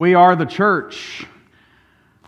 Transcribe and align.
We 0.00 0.14
are 0.14 0.36
the 0.36 0.46
church. 0.46 1.26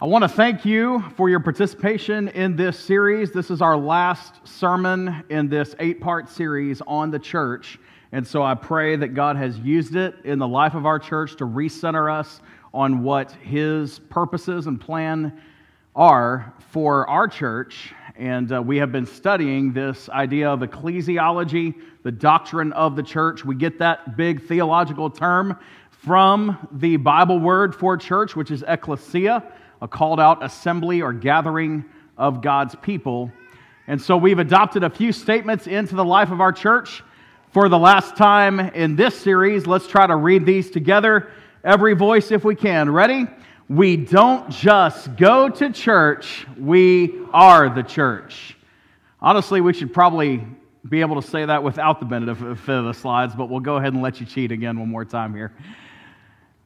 I 0.02 0.04
want 0.06 0.22
to 0.22 0.28
thank 0.28 0.64
you 0.64 1.04
for 1.16 1.30
your 1.30 1.38
participation 1.38 2.26
in 2.26 2.56
this 2.56 2.76
series. 2.76 3.30
This 3.30 3.48
is 3.48 3.62
our 3.62 3.76
last 3.76 4.44
sermon 4.44 5.22
in 5.28 5.48
this 5.48 5.76
eight 5.78 6.00
part 6.00 6.28
series 6.28 6.82
on 6.84 7.12
the 7.12 7.18
church. 7.20 7.78
And 8.10 8.26
so 8.26 8.42
I 8.42 8.56
pray 8.56 8.96
that 8.96 9.14
God 9.14 9.36
has 9.36 9.56
used 9.60 9.94
it 9.94 10.16
in 10.24 10.40
the 10.40 10.48
life 10.48 10.74
of 10.74 10.84
our 10.84 10.98
church 10.98 11.36
to 11.36 11.44
recenter 11.44 12.12
us 12.12 12.40
on 12.74 13.04
what 13.04 13.30
His 13.30 14.00
purposes 14.00 14.66
and 14.66 14.80
plan 14.80 15.40
are 15.94 16.52
for 16.72 17.08
our 17.08 17.28
church. 17.28 17.94
And 18.16 18.52
uh, 18.52 18.60
we 18.60 18.78
have 18.78 18.90
been 18.90 19.06
studying 19.06 19.72
this 19.72 20.08
idea 20.08 20.50
of 20.50 20.58
ecclesiology, 20.58 21.80
the 22.02 22.10
doctrine 22.10 22.72
of 22.72 22.96
the 22.96 23.02
church. 23.04 23.44
We 23.44 23.54
get 23.54 23.78
that 23.78 24.16
big 24.16 24.44
theological 24.48 25.08
term 25.08 25.56
from 26.04 26.68
the 26.72 26.96
Bible 26.96 27.38
word 27.38 27.74
for 27.74 27.96
church, 27.96 28.34
which 28.34 28.50
is 28.50 28.64
ecclesia, 28.66 29.44
a 29.82 29.88
called 29.88 30.18
out 30.18 30.42
assembly 30.42 31.02
or 31.02 31.12
gathering 31.12 31.84
of 32.16 32.40
God's 32.40 32.74
people. 32.76 33.30
And 33.86 34.00
so 34.00 34.16
we've 34.16 34.38
adopted 34.38 34.82
a 34.82 34.88
few 34.88 35.12
statements 35.12 35.66
into 35.66 35.94
the 35.94 36.04
life 36.04 36.30
of 36.30 36.40
our 36.40 36.52
church. 36.52 37.02
For 37.52 37.68
the 37.68 37.78
last 37.78 38.16
time 38.16 38.60
in 38.60 38.96
this 38.96 39.18
series, 39.18 39.66
let's 39.66 39.86
try 39.86 40.06
to 40.06 40.16
read 40.16 40.46
these 40.46 40.70
together, 40.70 41.32
every 41.64 41.94
voice 41.94 42.30
if 42.30 42.44
we 42.44 42.54
can. 42.54 42.88
Ready? 42.88 43.26
We 43.68 43.96
don't 43.96 44.50
just 44.50 45.16
go 45.16 45.48
to 45.48 45.70
church, 45.70 46.46
we 46.58 47.20
are 47.32 47.68
the 47.68 47.82
church. 47.82 48.56
Honestly, 49.20 49.60
we 49.60 49.74
should 49.74 49.92
probably 49.92 50.46
be 50.88 51.02
able 51.02 51.20
to 51.20 51.28
say 51.28 51.44
that 51.44 51.62
without 51.62 52.00
the 52.00 52.06
benefit 52.06 52.42
of 52.42 52.84
the 52.84 52.92
slides, 52.94 53.34
but 53.34 53.50
we'll 53.50 53.60
go 53.60 53.76
ahead 53.76 53.92
and 53.92 54.02
let 54.02 54.18
you 54.18 54.24
cheat 54.24 54.50
again 54.50 54.78
one 54.78 54.88
more 54.88 55.04
time 55.04 55.34
here. 55.34 55.52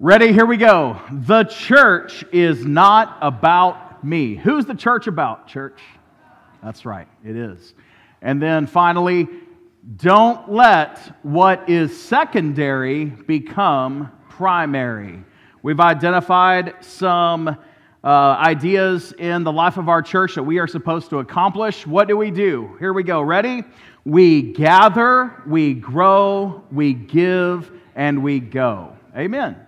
Ready? 0.01 0.33
Here 0.33 0.45
we 0.45 0.57
go. 0.57 1.01
The 1.09 1.45
church 1.45 2.25
is 2.33 2.66
not 2.66 3.16
about 3.23 4.03
me. 4.03 4.34
Who's 4.34 4.67
the 4.67 4.75
church 4.75 5.06
about, 5.06 5.47
church? 5.47 5.81
That's 6.64 6.84
right, 6.84 7.06
it 7.25 7.36
is. 7.36 7.75
And 8.20 8.42
then 8.42 8.67
finally, 8.67 9.28
don't 9.97 10.51
let 10.51 10.98
what 11.23 11.70
is 11.70 11.97
secondary 11.97 13.05
become 13.05 14.11
primary. 14.28 15.23
We've 15.62 15.78
identified 15.78 16.75
some 16.81 17.47
uh, 17.47 17.56
ideas 18.05 19.12
in 19.17 19.45
the 19.45 19.53
life 19.53 19.77
of 19.77 19.89
our 19.89 20.03
church 20.03 20.34
that 20.34 20.42
we 20.42 20.58
are 20.58 20.67
supposed 20.67 21.08
to 21.11 21.20
accomplish. 21.20 21.86
What 21.86 22.08
do 22.08 22.17
we 22.17 22.33
do? 22.33 22.77
Here 22.81 22.92
we 22.92 23.05
go. 23.05 23.23
Ready? 23.23 23.62
We 24.05 24.42
gather, 24.42 25.41
we 25.47 25.73
grow, 25.73 26.64
we 26.73 26.95
give, 26.95 27.70
and 27.95 28.25
we 28.25 28.41
go. 28.41 28.97
Amen. 29.17 29.64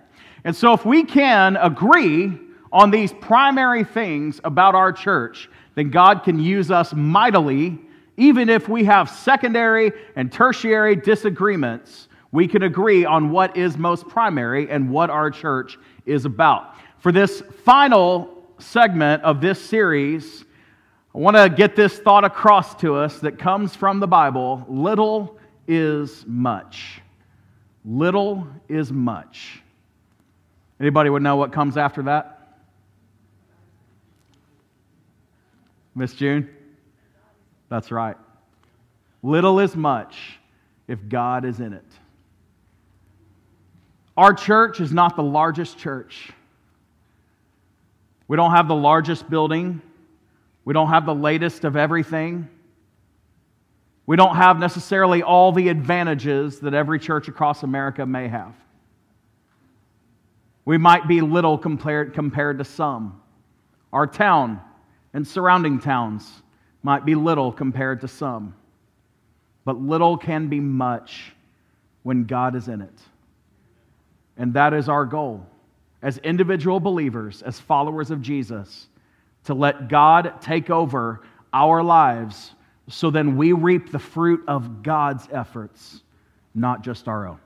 And 0.47 0.55
so, 0.55 0.71
if 0.71 0.85
we 0.85 1.03
can 1.03 1.57
agree 1.57 2.31
on 2.71 2.89
these 2.89 3.11
primary 3.11 3.83
things 3.83 4.39
about 4.45 4.75
our 4.75 4.93
church, 4.93 5.49
then 5.75 5.89
God 5.89 6.23
can 6.23 6.39
use 6.39 6.71
us 6.71 6.93
mightily, 6.93 7.77
even 8.15 8.47
if 8.47 8.69
we 8.69 8.85
have 8.85 9.09
secondary 9.09 9.91
and 10.15 10.31
tertiary 10.31 10.95
disagreements. 10.95 12.07
We 12.31 12.47
can 12.47 12.63
agree 12.63 13.03
on 13.03 13.29
what 13.29 13.57
is 13.57 13.77
most 13.77 14.07
primary 14.07 14.69
and 14.69 14.89
what 14.89 15.09
our 15.09 15.29
church 15.31 15.77
is 16.05 16.23
about. 16.23 16.75
For 16.99 17.11
this 17.11 17.43
final 17.65 18.33
segment 18.57 19.23
of 19.23 19.41
this 19.41 19.61
series, 19.61 20.45
I 21.13 21.17
want 21.17 21.35
to 21.35 21.49
get 21.49 21.75
this 21.75 21.99
thought 21.99 22.23
across 22.23 22.73
to 22.75 22.95
us 22.95 23.19
that 23.19 23.37
comes 23.37 23.75
from 23.75 23.99
the 23.99 24.07
Bible 24.07 24.65
little 24.69 25.37
is 25.67 26.23
much. 26.25 27.01
Little 27.83 28.47
is 28.69 28.93
much. 28.93 29.61
Anybody 30.79 31.09
would 31.09 31.23
know 31.23 31.35
what 31.35 31.51
comes 31.51 31.77
after 31.77 32.03
that? 32.03 32.33
Miss 35.95 36.13
June? 36.13 36.49
That's 37.69 37.91
right. 37.91 38.15
Little 39.23 39.59
is 39.59 39.75
much 39.75 40.39
if 40.87 40.99
God 41.09 41.43
is 41.43 41.59
in 41.59 41.73
it. 41.73 41.85
Our 44.15 44.33
church 44.33 44.79
is 44.79 44.91
not 44.91 45.15
the 45.15 45.23
largest 45.23 45.77
church. 45.77 46.31
We 48.27 48.37
don't 48.37 48.51
have 48.51 48.67
the 48.67 48.75
largest 48.75 49.29
building. 49.29 49.81
We 50.65 50.73
don't 50.73 50.89
have 50.89 51.05
the 51.05 51.15
latest 51.15 51.63
of 51.63 51.75
everything. 51.75 52.49
We 54.05 54.15
don't 54.15 54.35
have 54.35 54.59
necessarily 54.59 55.23
all 55.23 55.51
the 55.51 55.69
advantages 55.69 56.59
that 56.61 56.73
every 56.73 56.99
church 56.99 57.27
across 57.27 57.63
America 57.63 58.05
may 58.05 58.27
have. 58.27 58.53
We 60.67 60.77
might 60.77 61.07
be 61.07 61.21
little 61.21 61.57
compared, 61.57 62.13
compared 62.13 62.57
to 62.57 62.65
some. 62.65 63.21
Our 63.93 64.05
town 64.05 64.59
and 65.13 65.25
surrounding 65.25 65.79
towns 65.79 66.29
might 66.83 67.05
be 67.05 67.15
little 67.15 67.53
compared 67.53 68.01
to 68.01 68.09
some. 68.09 68.53
But 69.63 69.79
little 69.79 70.17
can 70.17 70.49
be 70.49 70.59
much 70.59 71.31
when 72.03 72.25
God 72.25 72.53
is 72.53 72.67
in 72.67 72.81
it. 72.81 72.99
And 74.35 74.55
that 74.55 74.73
is 74.73 74.89
our 74.89 75.05
goal 75.05 75.47
as 76.01 76.17
individual 76.17 76.81
believers, 76.81 77.41
as 77.43 77.57
followers 77.61 78.11
of 78.11 78.21
Jesus, 78.21 78.87
to 79.45 79.53
let 79.53 79.87
God 79.87 80.41
take 80.41 80.69
over 80.69 81.21
our 81.53 81.81
lives 81.81 82.51
so 82.89 83.09
then 83.09 83.37
we 83.37 83.53
reap 83.53 83.89
the 83.93 83.99
fruit 83.99 84.43
of 84.49 84.83
God's 84.83 85.29
efforts, 85.31 86.01
not 86.53 86.81
just 86.83 87.07
our 87.07 87.25
own. 87.25 87.39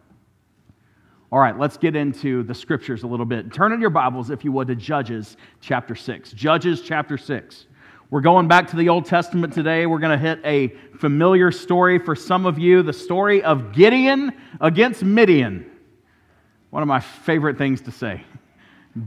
All 1.33 1.39
right, 1.39 1.57
let's 1.57 1.77
get 1.77 1.95
into 1.95 2.43
the 2.43 2.53
scriptures 2.53 3.03
a 3.03 3.07
little 3.07 3.25
bit. 3.25 3.53
Turn 3.53 3.71
in 3.71 3.79
your 3.79 3.89
Bibles, 3.89 4.31
if 4.31 4.43
you 4.43 4.51
would, 4.51 4.67
to 4.67 4.75
Judges 4.75 5.37
chapter 5.61 5.95
6. 5.95 6.33
Judges 6.33 6.81
chapter 6.81 7.17
6. 7.17 7.67
We're 8.09 8.19
going 8.19 8.49
back 8.49 8.69
to 8.71 8.75
the 8.75 8.89
Old 8.89 9.05
Testament 9.05 9.53
today. 9.53 9.85
We're 9.85 9.99
going 9.99 10.11
to 10.11 10.17
hit 10.17 10.41
a 10.43 10.75
familiar 10.97 11.49
story 11.49 11.99
for 11.99 12.17
some 12.17 12.45
of 12.45 12.59
you 12.59 12.83
the 12.83 12.91
story 12.91 13.41
of 13.43 13.71
Gideon 13.71 14.33
against 14.59 15.05
Midian. 15.05 15.71
One 16.69 16.83
of 16.83 16.89
my 16.89 16.99
favorite 16.99 17.57
things 17.57 17.79
to 17.83 17.91
say 17.91 18.25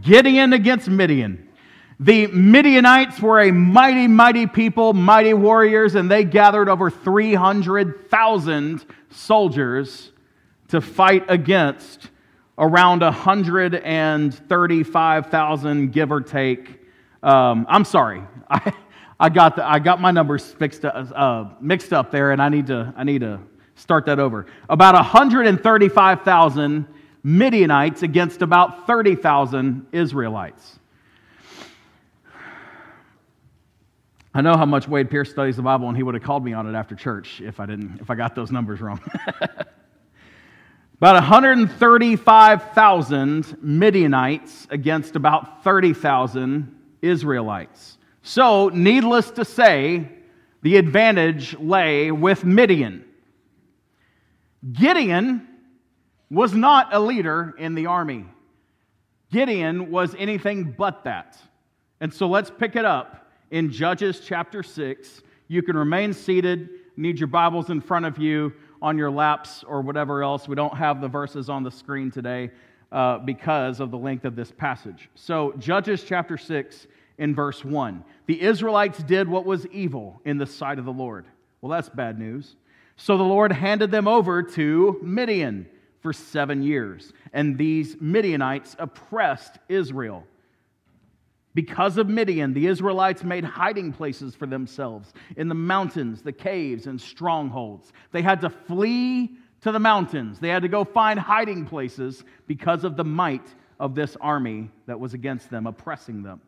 Gideon 0.01 0.55
against 0.55 0.89
Midian. 0.89 1.47
The 2.01 2.29
Midianites 2.29 3.21
were 3.21 3.41
a 3.41 3.51
mighty, 3.53 4.09
mighty 4.09 4.47
people, 4.47 4.95
mighty 4.95 5.35
warriors, 5.35 5.95
and 5.95 6.11
they 6.11 6.25
gathered 6.25 6.71
over 6.71 6.91
300,000 6.91 8.87
soldiers 9.11 10.11
to 10.69 10.81
fight 10.81 11.27
against 11.29 12.09
around 12.59 13.01
135,000, 13.01 15.93
give 15.93 16.13
or 16.13 16.21
take. 16.21 16.83
Um, 17.23 17.65
I'm 17.69 17.85
sorry. 17.85 18.23
I, 18.49 18.73
I, 19.21 19.29
got 19.29 19.57
the, 19.57 19.67
I 19.67 19.79
got 19.79 20.01
my 20.01 20.11
numbers 20.11 20.45
fixed, 20.45 20.85
uh, 20.85 21.51
mixed 21.61 21.93
up 21.93 22.11
there, 22.11 22.33
and 22.33 22.43
I 22.43 22.49
need, 22.49 22.67
to, 22.69 22.95
I 22.97 23.05
need 23.05 23.21
to 23.21 23.41
start 23.75 24.07
that 24.07 24.19
over. 24.19 24.47
About 24.69 24.95
135,000 24.95 26.87
Midianites 27.23 28.03
against 28.03 28.43
about 28.43 28.87
30,000 28.87 29.87
Israelites. 29.93 30.79
I 34.37 34.41
know 34.41 34.57
how 34.57 34.67
much 34.67 34.89
Wade 34.89 35.11
Pierce 35.11 35.31
studies 35.31 35.55
the 35.57 35.63
Bible, 35.63 35.89
and 35.89 35.97
he 35.97 36.03
would 36.03 36.15
have 36.15 36.25
called 36.25 36.45
me 36.45 36.53
on 36.53 36.69
it 36.69 36.77
after 36.77 36.97
church 36.97 37.41
if 37.41 37.61
I 37.61 37.67
didn't, 37.67 38.01
if 38.01 38.11
I 38.11 38.17
got 38.17 38.35
those 38.35 38.51
numbers 38.51 38.81
wrong. 38.81 39.01
About 41.05 41.17
135,000 41.17 43.63
Midianites 43.63 44.67
against 44.71 45.17
about 45.17 45.63
30,000 45.63 46.75
Israelites. 47.03 47.99
So, 48.23 48.71
needless 48.71 49.31
to 49.33 49.45
say, 49.45 50.09
the 50.63 50.79
advantage 50.79 51.59
lay 51.59 52.11
with 52.11 52.47
Midian. 52.47 53.05
Gideon 54.73 55.47
was 56.31 56.55
not 56.55 56.95
a 56.95 57.01
leader 57.01 57.55
in 57.59 57.75
the 57.75 57.85
army. 57.85 58.25
Gideon 59.31 59.91
was 59.91 60.15
anything 60.19 60.73
but 60.73 61.05
that. 61.05 61.37
And 62.01 62.15
so 62.15 62.29
let's 62.29 62.51
pick 62.51 62.77
it 62.77 62.87
up 62.87 63.31
in 63.51 63.71
Judges 63.71 64.21
chapter 64.21 64.63
6. 64.63 65.21
You 65.49 65.63
can 65.63 65.77
remain 65.77 66.15
seated, 66.15 66.71
need 66.97 67.19
your 67.19 67.27
Bibles 67.27 67.69
in 67.69 67.83
front 67.83 68.07
of 68.07 68.17
you 68.17 68.55
on 68.85 68.99
your 68.99 69.11
laps 69.11 69.65
or 69.67 69.81
whatever 69.81 70.23
else. 70.23 70.47
We 70.47 70.55
don't 70.55 70.77
have 70.77 71.01
the 71.01 71.09
verses 71.09 71.49
on 71.49 71.63
the 71.63 71.71
screen 71.71 72.11
today 72.11 72.51
uh, 72.93 73.17
because 73.17 73.81
of 73.81 73.91
the 73.91 73.97
length 73.97 74.27
of 74.27 74.37
this 74.37 74.53
passage. 74.53 75.09
So, 75.15 75.55
Judges 75.59 76.05
chapter 76.05 76.37
6 76.37 76.87
in 77.17 77.35
verse 77.35 77.65
1. 77.65 78.05
The 78.27 78.43
Israelites 78.43 79.03
did 79.03 79.27
what 79.27 79.47
was 79.47 79.67
evil 79.69 80.21
in 80.27 80.37
the 80.37 80.45
sight 80.45 80.79
of 80.79 80.85
the 80.85 80.93
Lord. 80.93 81.25
Well, 81.63 81.71
that's 81.71 81.89
bad 81.89 82.19
news. 82.19 82.57
So 82.97 83.17
the 83.17 83.25
Lord 83.25 83.53
handed 83.53 83.91
them 83.91 84.07
over 84.07 84.43
to 84.43 85.01
Midian 85.03 85.67
for 86.03 86.13
seven 86.13 86.63
years, 86.63 87.15
and 87.33 87.57
these 87.57 87.97
Midianites 87.99 88.77
oppressed 88.79 89.59
Israel. 89.71 90.27
Because 91.55 91.99
of 91.99 92.09
Midian, 92.09 92.53
the 92.53 92.67
Israelites 92.67 93.23
made 93.23 93.45
hiding 93.45 93.93
places 93.93 94.35
for 94.35 94.47
themselves 94.47 95.13
in 95.37 95.49
the 95.49 95.55
mountains, 95.55 96.23
the 96.23 96.33
caves, 96.33 96.87
and 96.87 97.01
strongholds. 97.01 97.93
They 98.11 98.23
had 98.23 98.41
to 98.41 98.51
flee 98.51 99.37
to 99.61 99.71
the 99.71 99.79
mountains. 99.79 100.41
They 100.41 100.49
had 100.49 100.63
to 100.63 100.69
go 100.69 100.85
find 100.85 101.19
hiding 101.19 101.67
places 101.67 102.25
because 102.49 102.83
of 102.83 102.97
the 102.97 103.05
might 103.05 103.47
of 103.79 103.95
this 103.95 104.17
army 104.21 104.71
that 104.87 104.99
was 104.99 105.15
against 105.15 105.49
them, 105.49 105.67
oppressing 105.67 106.23
them. 106.23 106.41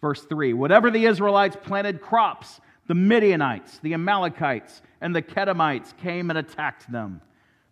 Verse 0.00 0.22
3 0.22 0.54
Whatever 0.54 0.90
the 0.90 1.04
Israelites 1.04 1.56
planted 1.62 2.00
crops, 2.00 2.60
the 2.86 2.94
Midianites, 2.94 3.78
the 3.80 3.94
Amalekites, 3.94 4.80
and 5.02 5.14
the 5.14 5.22
Qedemites 5.22 5.96
came 5.98 6.30
and 6.30 6.38
attacked 6.38 6.90
them. 6.90 7.20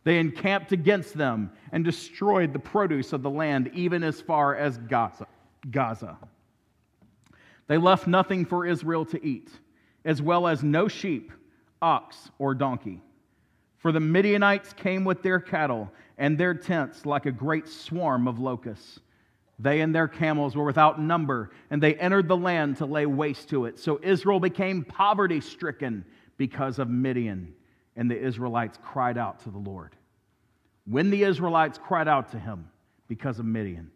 They 0.04 0.18
encamped 0.18 0.72
against 0.72 1.16
them 1.16 1.50
and 1.72 1.82
destroyed 1.82 2.52
the 2.52 2.58
produce 2.58 3.14
of 3.14 3.22
the 3.22 3.30
land, 3.30 3.70
even 3.72 4.02
as 4.02 4.20
far 4.20 4.54
as 4.54 4.76
Gaza. 4.76 5.26
Gaza. 5.70 6.18
They 7.66 7.78
left 7.78 8.06
nothing 8.06 8.44
for 8.44 8.66
Israel 8.66 9.04
to 9.06 9.24
eat, 9.24 9.50
as 10.04 10.20
well 10.20 10.46
as 10.46 10.62
no 10.62 10.88
sheep, 10.88 11.32
ox, 11.80 12.30
or 12.38 12.54
donkey. 12.54 13.00
For 13.78 13.92
the 13.92 14.00
Midianites 14.00 14.72
came 14.72 15.04
with 15.04 15.22
their 15.22 15.40
cattle 15.40 15.90
and 16.16 16.38
their 16.38 16.54
tents 16.54 17.04
like 17.04 17.26
a 17.26 17.32
great 17.32 17.68
swarm 17.68 18.26
of 18.26 18.38
locusts. 18.38 19.00
They 19.58 19.80
and 19.80 19.94
their 19.94 20.08
camels 20.08 20.56
were 20.56 20.64
without 20.64 21.00
number, 21.00 21.50
and 21.70 21.82
they 21.82 21.94
entered 21.94 22.28
the 22.28 22.36
land 22.36 22.78
to 22.78 22.86
lay 22.86 23.06
waste 23.06 23.50
to 23.50 23.66
it. 23.66 23.78
So 23.78 24.00
Israel 24.02 24.40
became 24.40 24.84
poverty 24.84 25.40
stricken 25.40 26.04
because 26.36 26.78
of 26.78 26.88
Midian, 26.88 27.54
and 27.96 28.10
the 28.10 28.18
Israelites 28.18 28.78
cried 28.82 29.16
out 29.16 29.40
to 29.40 29.50
the 29.50 29.58
Lord. 29.58 29.94
When 30.86 31.10
the 31.10 31.22
Israelites 31.22 31.78
cried 31.78 32.08
out 32.08 32.32
to 32.32 32.38
him 32.38 32.68
because 33.06 33.38
of 33.38 33.46
Midian, 33.46 33.90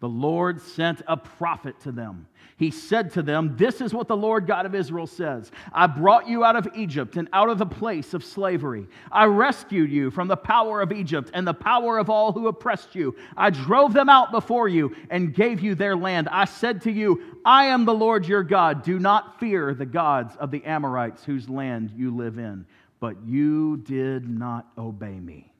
the 0.00 0.08
Lord 0.08 0.60
sent 0.60 1.02
a 1.08 1.16
prophet 1.16 1.80
to 1.80 1.90
them. 1.90 2.28
He 2.56 2.70
said 2.70 3.12
to 3.12 3.22
them, 3.22 3.56
This 3.56 3.80
is 3.80 3.92
what 3.92 4.06
the 4.06 4.16
Lord 4.16 4.46
God 4.46 4.64
of 4.64 4.74
Israel 4.74 5.06
says 5.06 5.50
I 5.72 5.86
brought 5.86 6.28
you 6.28 6.44
out 6.44 6.56
of 6.56 6.68
Egypt 6.76 7.16
and 7.16 7.28
out 7.32 7.48
of 7.48 7.58
the 7.58 7.66
place 7.66 8.14
of 8.14 8.24
slavery. 8.24 8.86
I 9.10 9.24
rescued 9.24 9.90
you 9.90 10.10
from 10.10 10.28
the 10.28 10.36
power 10.36 10.80
of 10.80 10.92
Egypt 10.92 11.30
and 11.34 11.46
the 11.46 11.54
power 11.54 11.98
of 11.98 12.10
all 12.10 12.32
who 12.32 12.46
oppressed 12.46 12.94
you. 12.94 13.16
I 13.36 13.50
drove 13.50 13.92
them 13.92 14.08
out 14.08 14.30
before 14.30 14.68
you 14.68 14.94
and 15.10 15.34
gave 15.34 15.60
you 15.60 15.74
their 15.74 15.96
land. 15.96 16.28
I 16.30 16.44
said 16.44 16.82
to 16.82 16.92
you, 16.92 17.40
I 17.44 17.66
am 17.66 17.84
the 17.84 17.94
Lord 17.94 18.26
your 18.26 18.44
God. 18.44 18.82
Do 18.84 18.98
not 19.00 19.40
fear 19.40 19.74
the 19.74 19.86
gods 19.86 20.36
of 20.36 20.50
the 20.52 20.64
Amorites 20.64 21.24
whose 21.24 21.48
land 21.48 21.92
you 21.96 22.14
live 22.14 22.38
in. 22.38 22.66
But 23.00 23.16
you 23.24 23.78
did 23.78 24.28
not 24.28 24.66
obey 24.76 25.18
me. 25.18 25.52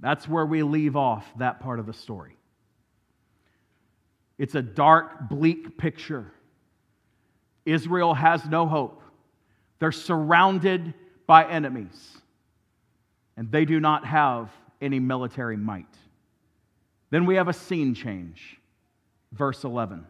That's 0.00 0.28
where 0.28 0.46
we 0.46 0.62
leave 0.62 0.96
off 0.96 1.26
that 1.38 1.60
part 1.60 1.78
of 1.78 1.86
the 1.86 1.92
story. 1.92 2.36
It's 4.38 4.54
a 4.54 4.62
dark, 4.62 5.28
bleak 5.28 5.78
picture. 5.78 6.30
Israel 7.64 8.14
has 8.14 8.44
no 8.46 8.66
hope. 8.66 9.02
They're 9.78 9.92
surrounded 9.92 10.94
by 11.26 11.48
enemies, 11.48 12.18
and 13.36 13.50
they 13.50 13.64
do 13.64 13.80
not 13.80 14.04
have 14.04 14.50
any 14.80 15.00
military 15.00 15.56
might. 15.56 15.86
Then 17.10 17.24
we 17.24 17.36
have 17.36 17.48
a 17.48 17.52
scene 17.52 17.94
change. 17.94 18.60
Verse 19.32 19.64
11. 19.64 20.06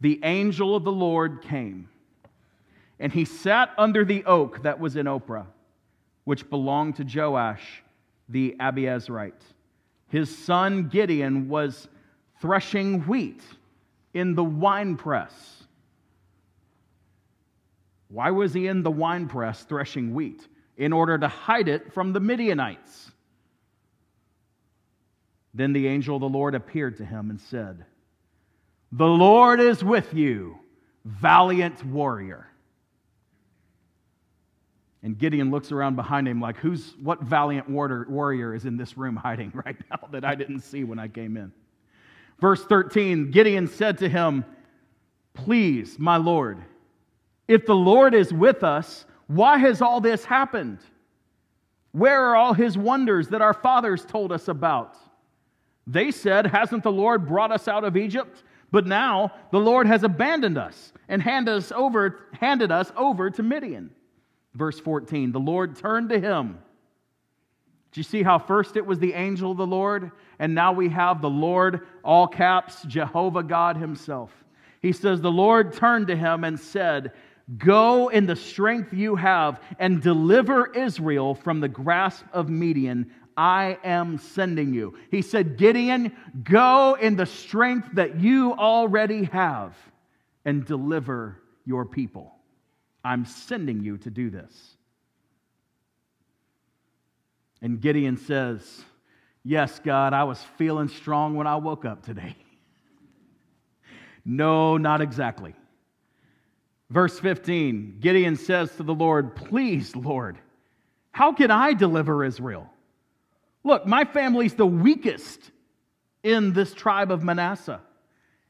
The 0.00 0.20
angel 0.22 0.76
of 0.76 0.84
the 0.84 0.92
Lord 0.92 1.42
came, 1.42 1.88
and 3.00 3.12
he 3.12 3.24
sat 3.24 3.70
under 3.76 4.04
the 4.04 4.24
oak 4.24 4.62
that 4.62 4.78
was 4.78 4.96
in 4.96 5.06
Ophrah 5.06 5.46
which 6.28 6.50
belonged 6.50 6.94
to 6.94 7.04
Joash 7.04 7.82
the 8.28 8.54
Abiezrite. 8.60 9.32
His 10.08 10.36
son 10.36 10.90
Gideon 10.90 11.48
was 11.48 11.88
threshing 12.42 13.00
wheat 13.06 13.40
in 14.12 14.34
the 14.34 14.44
winepress. 14.44 15.32
Why 18.08 18.30
was 18.30 18.52
he 18.52 18.66
in 18.66 18.82
the 18.82 18.90
winepress 18.90 19.62
threshing 19.62 20.12
wheat? 20.12 20.46
In 20.76 20.92
order 20.92 21.16
to 21.16 21.28
hide 21.28 21.66
it 21.66 21.94
from 21.94 22.12
the 22.12 22.20
Midianites. 22.20 23.10
Then 25.54 25.72
the 25.72 25.88
angel 25.88 26.16
of 26.16 26.20
the 26.20 26.28
Lord 26.28 26.54
appeared 26.54 26.98
to 26.98 27.06
him 27.06 27.30
and 27.30 27.40
said, 27.40 27.86
The 28.92 29.06
Lord 29.06 29.60
is 29.60 29.82
with 29.82 30.12
you, 30.12 30.58
valiant 31.06 31.82
warrior. 31.86 32.48
And 35.02 35.16
Gideon 35.16 35.50
looks 35.50 35.70
around 35.70 35.96
behind 35.96 36.26
him 36.26 36.40
like, 36.40 36.56
who's, 36.56 36.94
what 37.00 37.22
valiant 37.22 37.68
warrior 37.68 38.54
is 38.54 38.64
in 38.64 38.76
this 38.76 38.96
room 38.96 39.14
hiding 39.16 39.52
right 39.66 39.76
now 39.90 40.08
that 40.10 40.24
I 40.24 40.34
didn't 40.34 40.60
see 40.60 40.84
when 40.84 40.98
I 40.98 41.08
came 41.08 41.36
in? 41.36 41.52
Verse 42.40 42.64
13 42.64 43.30
Gideon 43.30 43.66
said 43.66 43.98
to 43.98 44.08
him, 44.08 44.44
Please, 45.34 45.98
my 45.98 46.16
Lord, 46.16 46.58
if 47.46 47.64
the 47.64 47.74
Lord 47.74 48.14
is 48.14 48.32
with 48.32 48.64
us, 48.64 49.06
why 49.28 49.58
has 49.58 49.80
all 49.80 50.00
this 50.00 50.24
happened? 50.24 50.78
Where 51.92 52.26
are 52.26 52.36
all 52.36 52.52
his 52.52 52.76
wonders 52.76 53.28
that 53.28 53.42
our 53.42 53.54
fathers 53.54 54.04
told 54.04 54.32
us 54.32 54.48
about? 54.48 54.96
They 55.86 56.10
said, 56.10 56.46
Hasn't 56.46 56.82
the 56.82 56.92
Lord 56.92 57.26
brought 57.26 57.52
us 57.52 57.68
out 57.68 57.84
of 57.84 57.96
Egypt? 57.96 58.42
But 58.70 58.86
now 58.86 59.32
the 59.50 59.58
Lord 59.58 59.86
has 59.86 60.02
abandoned 60.02 60.58
us 60.58 60.92
and 61.08 61.22
handed 61.22 61.54
us 61.54 61.72
over, 61.72 62.26
handed 62.32 62.70
us 62.70 62.92
over 62.96 63.30
to 63.30 63.42
Midian. 63.42 63.90
Verse 64.54 64.78
14 64.80 65.32
The 65.32 65.40
Lord 65.40 65.76
turned 65.76 66.10
to 66.10 66.20
him. 66.20 66.58
Do 67.92 68.00
you 68.00 68.04
see 68.04 68.22
how 68.22 68.38
first 68.38 68.76
it 68.76 68.84
was 68.84 68.98
the 68.98 69.14
angel 69.14 69.50
of 69.50 69.56
the 69.56 69.66
Lord, 69.66 70.12
and 70.38 70.54
now 70.54 70.72
we 70.72 70.90
have 70.90 71.22
the 71.22 71.30
Lord, 71.30 71.86
all 72.04 72.26
caps, 72.26 72.82
Jehovah 72.82 73.42
God 73.42 73.76
Himself? 73.76 74.30
He 74.80 74.92
says, 74.92 75.20
The 75.20 75.30
Lord 75.30 75.72
turned 75.72 76.08
to 76.08 76.16
him 76.16 76.44
and 76.44 76.60
said, 76.60 77.12
Go 77.56 78.08
in 78.08 78.26
the 78.26 78.36
strength 78.36 78.92
you 78.92 79.16
have 79.16 79.60
and 79.78 80.02
deliver 80.02 80.66
Israel 80.66 81.34
from 81.34 81.60
the 81.60 81.68
grasp 81.68 82.24
of 82.32 82.50
Midian. 82.50 83.10
I 83.36 83.78
am 83.84 84.18
sending 84.18 84.74
you. 84.74 84.98
He 85.10 85.22
said, 85.22 85.56
Gideon, 85.56 86.14
go 86.42 86.94
in 87.00 87.16
the 87.16 87.24
strength 87.24 87.88
that 87.94 88.20
you 88.20 88.52
already 88.52 89.24
have 89.24 89.74
and 90.44 90.66
deliver 90.66 91.40
your 91.64 91.86
people. 91.86 92.34
I'm 93.08 93.24
sending 93.24 93.82
you 93.82 93.96
to 93.98 94.10
do 94.10 94.28
this. 94.28 94.52
And 97.62 97.80
Gideon 97.80 98.18
says, 98.18 98.84
Yes, 99.42 99.80
God, 99.82 100.12
I 100.12 100.24
was 100.24 100.38
feeling 100.58 100.88
strong 100.88 101.34
when 101.34 101.46
I 101.46 101.56
woke 101.56 101.86
up 101.86 102.04
today. 102.04 102.36
no, 104.26 104.76
not 104.76 105.00
exactly. 105.00 105.54
Verse 106.90 107.18
15 107.18 107.96
Gideon 108.00 108.36
says 108.36 108.76
to 108.76 108.82
the 108.82 108.94
Lord, 108.94 109.34
Please, 109.34 109.96
Lord, 109.96 110.36
how 111.10 111.32
can 111.32 111.50
I 111.50 111.72
deliver 111.72 112.22
Israel? 112.22 112.68
Look, 113.64 113.86
my 113.86 114.04
family's 114.04 114.52
the 114.52 114.66
weakest 114.66 115.40
in 116.22 116.52
this 116.52 116.74
tribe 116.74 117.10
of 117.10 117.24
Manasseh, 117.24 117.80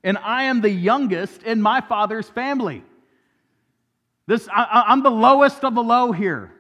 and 0.03 0.19
I 0.19 0.45
am 0.45 0.63
the 0.63 0.71
youngest 0.71 1.45
in 1.45 1.63
my 1.63 1.81
father's 1.81 2.29
family. 2.29 2.83
This, 4.29 4.47
I, 4.55 4.85
I'm 4.89 5.03
the 5.03 5.11
lowest 5.11 5.65
of 5.65 5.75
the 5.75 5.83
low 5.83 6.13
here. 6.13 6.53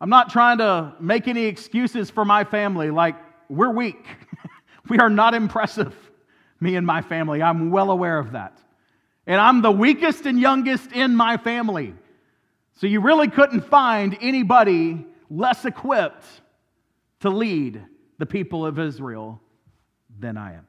I'm 0.00 0.10
not 0.10 0.30
trying 0.30 0.58
to 0.58 0.92
make 0.98 1.28
any 1.28 1.44
excuses 1.44 2.10
for 2.10 2.24
my 2.24 2.42
family, 2.42 2.90
like, 2.90 3.14
we're 3.48 3.70
weak. 3.70 4.04
we 4.88 4.98
are 4.98 5.08
not 5.08 5.34
impressive, 5.34 5.94
me 6.58 6.74
and 6.74 6.84
my 6.84 7.02
family. 7.02 7.40
I'm 7.40 7.70
well 7.70 7.92
aware 7.92 8.18
of 8.18 8.32
that. 8.32 8.58
And 9.28 9.40
I'm 9.40 9.62
the 9.62 9.70
weakest 9.70 10.26
and 10.26 10.40
youngest 10.40 10.90
in 10.90 11.14
my 11.14 11.36
family. 11.36 11.94
So 12.78 12.88
you 12.88 13.00
really 13.00 13.28
couldn't 13.28 13.60
find 13.60 14.18
anybody 14.20 15.06
less 15.30 15.64
equipped 15.64 16.26
to 17.20 17.30
lead 17.30 17.80
the 18.18 18.26
people 18.26 18.66
of 18.66 18.80
Israel 18.80 19.40
than 20.18 20.36
I 20.36 20.54
am. 20.54 20.66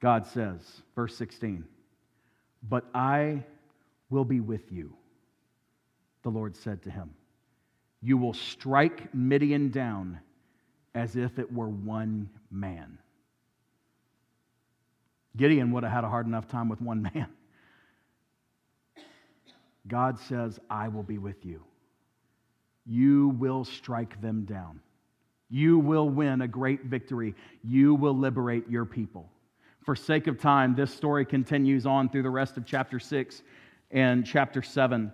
God 0.00 0.26
says, 0.26 0.62
verse 0.94 1.14
16. 1.18 1.66
But 2.68 2.84
I 2.94 3.44
will 4.10 4.24
be 4.24 4.40
with 4.40 4.70
you, 4.70 4.94
the 6.22 6.30
Lord 6.30 6.56
said 6.56 6.82
to 6.82 6.90
him. 6.90 7.10
You 8.02 8.16
will 8.16 8.34
strike 8.34 9.14
Midian 9.14 9.70
down 9.70 10.20
as 10.94 11.16
if 11.16 11.38
it 11.38 11.52
were 11.52 11.68
one 11.68 12.30
man. 12.50 12.98
Gideon 15.36 15.70
would 15.72 15.84
have 15.84 15.92
had 15.92 16.04
a 16.04 16.08
hard 16.08 16.26
enough 16.26 16.48
time 16.48 16.68
with 16.68 16.80
one 16.80 17.02
man. 17.14 17.28
God 19.86 20.18
says, 20.18 20.58
I 20.68 20.88
will 20.88 21.02
be 21.02 21.18
with 21.18 21.44
you. 21.44 21.62
You 22.86 23.28
will 23.28 23.64
strike 23.64 24.20
them 24.20 24.44
down. 24.44 24.80
You 25.48 25.78
will 25.78 26.08
win 26.08 26.42
a 26.42 26.48
great 26.48 26.84
victory. 26.84 27.34
You 27.62 27.94
will 27.94 28.16
liberate 28.16 28.68
your 28.68 28.84
people. 28.84 29.30
For 29.90 29.96
sake 29.96 30.28
of 30.28 30.38
time, 30.38 30.76
this 30.76 30.94
story 30.94 31.24
continues 31.24 31.84
on 31.84 32.10
through 32.10 32.22
the 32.22 32.30
rest 32.30 32.56
of 32.56 32.64
chapter 32.64 33.00
6 33.00 33.42
and 33.90 34.24
chapter 34.24 34.62
7. 34.62 35.10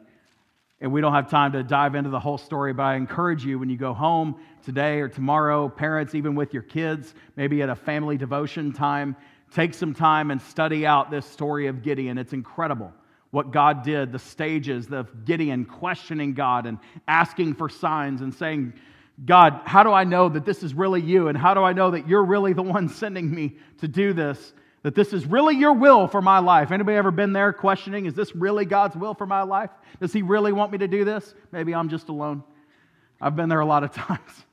And 0.83 0.93
we 0.93 1.01
don't 1.01 1.15
have 1.15 1.31
time 1.31 1.53
to 1.53 1.63
dive 1.63 1.95
into 1.95 2.11
the 2.11 2.21
whole 2.21 2.37
story, 2.37 2.75
but 2.75 2.83
I 2.83 2.97
encourage 2.97 3.43
you 3.43 3.59
when 3.59 3.71
you 3.71 3.79
go 3.79 3.95
home 3.95 4.39
today 4.67 5.01
or 5.01 5.09
tomorrow, 5.09 5.71
parents, 5.71 6.15
even 6.15 6.35
with 6.35 6.53
your 6.53 6.63
kids, 6.63 7.15
maybe 7.37 7.63
at 7.63 7.71
a 7.71 7.75
family 7.75 8.19
devotion 8.19 8.71
time, 8.71 9.17
take 9.51 9.73
some 9.73 9.95
time 9.95 10.31
and 10.31 10.43
study 10.43 10.85
out 10.85 11.11
this 11.11 11.25
story 11.25 11.69
of 11.69 11.83
Gideon. 11.83 12.19
It's 12.19 12.35
incredible 12.35 12.93
what 13.31 13.53
God 13.53 13.83
did, 13.83 14.13
the 14.13 14.19
stages 14.19 14.93
of 14.93 15.25
Gideon 15.25 15.65
questioning 15.65 16.35
God 16.35 16.67
and 16.67 16.77
asking 17.09 17.55
for 17.55 17.71
signs 17.71 18.21
and 18.21 18.35
saying, 18.35 18.75
God, 19.25 19.59
how 19.65 19.85
do 19.85 19.91
I 19.91 20.05
know 20.05 20.29
that 20.29 20.45
this 20.45 20.63
is 20.63 20.75
really 20.75 21.01
you? 21.01 21.29
And 21.29 21.39
how 21.39 21.55
do 21.55 21.63
I 21.63 21.73
know 21.73 21.93
that 21.93 22.07
you're 22.07 22.27
really 22.27 22.53
the 22.53 22.63
one 22.63 22.91
sending 22.91 23.35
me 23.35 23.57
to 23.79 23.89
do 23.89 24.13
this? 24.13 24.53
That 24.87 24.95
this 24.95 25.13
is 25.13 25.27
really 25.27 25.57
your 25.57 25.73
will 25.73 26.07
for 26.07 26.23
my 26.23 26.39
life? 26.39 26.71
Anybody 26.71 26.97
ever 26.97 27.11
been 27.11 27.33
there 27.33 27.53
questioning, 27.53 28.07
is 28.07 28.15
this 28.15 28.37
really 28.37 28.65
God's 28.65 28.95
will 28.95 29.15
for 29.15 29.27
my 29.27 29.43
life? 29.43 29.71
Does 30.01 30.13
He 30.13 30.23
really 30.23 30.53
want 30.53 30.71
me 30.71 30.79
to 30.79 30.87
do 30.87 31.05
this? 31.05 31.35
Maybe 31.51 31.75
I'm 31.75 31.89
just 31.89 32.09
alone. 32.09 32.45
I've 33.21 33.35
been 33.35 33.49
there 33.49 33.59
a 33.59 33.67
lot 33.67 33.83
of 33.83 33.91
times. 33.93 34.45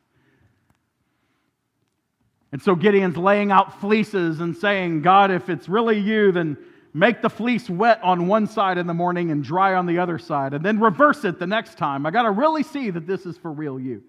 And 2.52 2.60
so 2.60 2.74
Gideon's 2.74 3.16
laying 3.16 3.52
out 3.52 3.80
fleeces 3.80 4.40
and 4.40 4.58
saying, 4.58 5.04
God, 5.04 5.30
if 5.30 5.50
it's 5.50 5.70
really 5.70 6.00
you, 6.00 6.32
then 6.32 6.58
make 6.96 7.22
the 7.22 7.30
fleece 7.30 7.70
wet 7.70 8.00
on 8.02 8.26
one 8.26 8.48
side 8.48 8.80
in 8.80 8.88
the 8.88 8.94
morning 8.96 9.30
and 9.30 9.44
dry 9.44 9.76
on 9.76 9.86
the 9.86 10.00
other 10.00 10.18
side, 10.18 10.56
and 10.56 10.66
then 10.66 10.80
reverse 10.80 11.24
it 11.26 11.38
the 11.38 11.46
next 11.46 11.78
time. 11.78 12.08
I 12.08 12.10
got 12.10 12.24
to 12.24 12.32
really 12.32 12.64
see 12.64 12.90
that 12.90 13.06
this 13.06 13.28
is 13.28 13.38
for 13.38 13.52
real 13.52 13.80
you. 13.80 14.02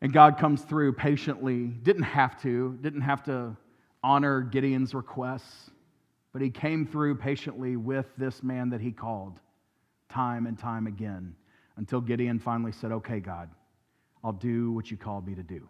And 0.00 0.12
God 0.12 0.36
comes 0.36 0.62
through 0.62 0.94
patiently. 0.94 1.66
Didn't 1.68 2.02
have 2.02 2.42
to, 2.42 2.76
didn't 2.82 3.02
have 3.02 3.22
to 3.26 3.56
honor 4.02 4.40
Gideon's 4.40 4.94
requests, 4.94 5.70
but 6.32 6.42
he 6.42 6.50
came 6.50 6.86
through 6.86 7.16
patiently 7.16 7.76
with 7.76 8.06
this 8.16 8.42
man 8.42 8.70
that 8.70 8.80
he 8.80 8.92
called 8.92 9.40
time 10.08 10.46
and 10.46 10.58
time 10.58 10.86
again 10.86 11.34
until 11.76 12.00
Gideon 12.00 12.38
finally 12.38 12.72
said, 12.72 12.92
Okay, 12.92 13.20
God, 13.20 13.50
I'll 14.22 14.32
do 14.32 14.72
what 14.72 14.90
you 14.90 14.96
called 14.96 15.26
me 15.26 15.34
to 15.34 15.42
do. 15.42 15.68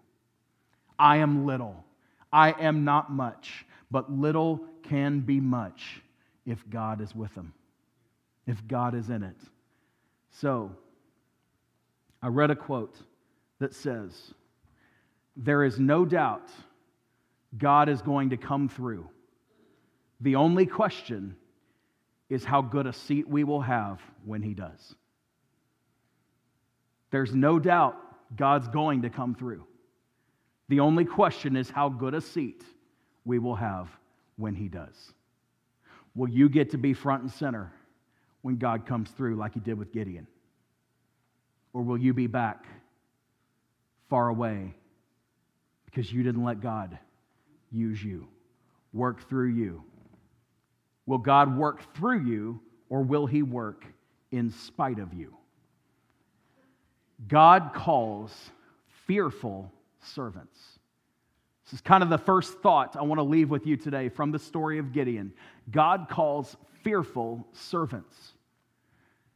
I 0.98 1.18
am 1.18 1.46
little. 1.46 1.84
I 2.32 2.52
am 2.52 2.84
not 2.84 3.10
much, 3.10 3.64
but 3.90 4.12
little 4.12 4.60
can 4.82 5.20
be 5.20 5.40
much 5.40 6.02
if 6.46 6.68
God 6.68 7.00
is 7.00 7.14
with 7.14 7.34
them, 7.34 7.52
if 8.46 8.66
God 8.68 8.94
is 8.94 9.10
in 9.10 9.22
it. 9.22 9.36
So, 10.30 10.70
I 12.22 12.28
read 12.28 12.50
a 12.50 12.56
quote 12.56 12.96
that 13.58 13.74
says, 13.74 14.34
There 15.36 15.64
is 15.64 15.78
no 15.78 16.04
doubt 16.04 16.50
God 17.56 17.88
is 17.88 18.02
going 18.02 18.30
to 18.30 18.36
come 18.36 18.68
through. 18.68 19.08
The 20.20 20.36
only 20.36 20.66
question 20.66 21.36
is 22.28 22.44
how 22.44 22.62
good 22.62 22.86
a 22.86 22.92
seat 22.92 23.28
we 23.28 23.44
will 23.44 23.60
have 23.60 24.00
when 24.24 24.42
He 24.42 24.54
does. 24.54 24.94
There's 27.10 27.34
no 27.34 27.58
doubt 27.58 27.96
God's 28.36 28.68
going 28.68 29.02
to 29.02 29.10
come 29.10 29.34
through. 29.34 29.64
The 30.68 30.80
only 30.80 31.04
question 31.04 31.56
is 31.56 31.68
how 31.68 31.88
good 31.88 32.14
a 32.14 32.20
seat 32.20 32.62
we 33.24 33.40
will 33.40 33.56
have 33.56 33.88
when 34.36 34.54
He 34.54 34.68
does. 34.68 35.12
Will 36.14 36.28
you 36.28 36.48
get 36.48 36.70
to 36.70 36.78
be 36.78 36.94
front 36.94 37.22
and 37.22 37.32
center 37.32 37.72
when 38.42 38.56
God 38.56 38.86
comes 38.86 39.10
through 39.10 39.36
like 39.36 39.54
He 39.54 39.60
did 39.60 39.76
with 39.76 39.92
Gideon? 39.92 40.28
Or 41.72 41.82
will 41.82 41.98
you 41.98 42.14
be 42.14 42.28
back 42.28 42.64
far 44.08 44.28
away 44.28 44.74
because 45.84 46.12
you 46.12 46.22
didn't 46.22 46.44
let 46.44 46.60
God 46.60 46.98
use 47.70 48.02
you, 48.02 48.28
work 48.92 49.28
through 49.28 49.50
you? 49.50 49.84
Will 51.06 51.18
God 51.18 51.56
work 51.56 51.94
through 51.94 52.24
you 52.24 52.60
or 52.88 53.02
will 53.02 53.26
He 53.26 53.42
work 53.42 53.84
in 54.30 54.50
spite 54.50 54.98
of 54.98 55.14
you? 55.14 55.36
God 57.26 57.72
calls 57.74 58.32
fearful 59.06 59.72
servants. 60.00 60.58
This 61.64 61.74
is 61.74 61.80
kind 61.80 62.02
of 62.02 62.10
the 62.10 62.18
first 62.18 62.60
thought 62.60 62.96
I 62.96 63.02
want 63.02 63.18
to 63.18 63.24
leave 63.24 63.50
with 63.50 63.66
you 63.66 63.76
today 63.76 64.08
from 64.08 64.32
the 64.32 64.38
story 64.38 64.78
of 64.78 64.92
Gideon. 64.92 65.32
God 65.70 66.06
calls 66.08 66.56
fearful 66.82 67.46
servants. 67.52 68.32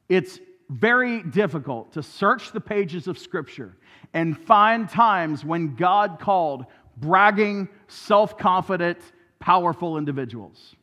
It's 0.08 0.38
very 0.68 1.22
difficult 1.22 1.92
to 1.92 2.02
search 2.02 2.52
the 2.52 2.60
pages 2.60 3.06
of 3.06 3.18
Scripture 3.18 3.76
and 4.12 4.38
find 4.38 4.88
times 4.88 5.44
when 5.44 5.76
God 5.76 6.18
called 6.20 6.66
bragging, 6.96 7.68
self 7.88 8.38
confident, 8.38 8.98
powerful 9.38 9.98
individuals. 9.98 10.74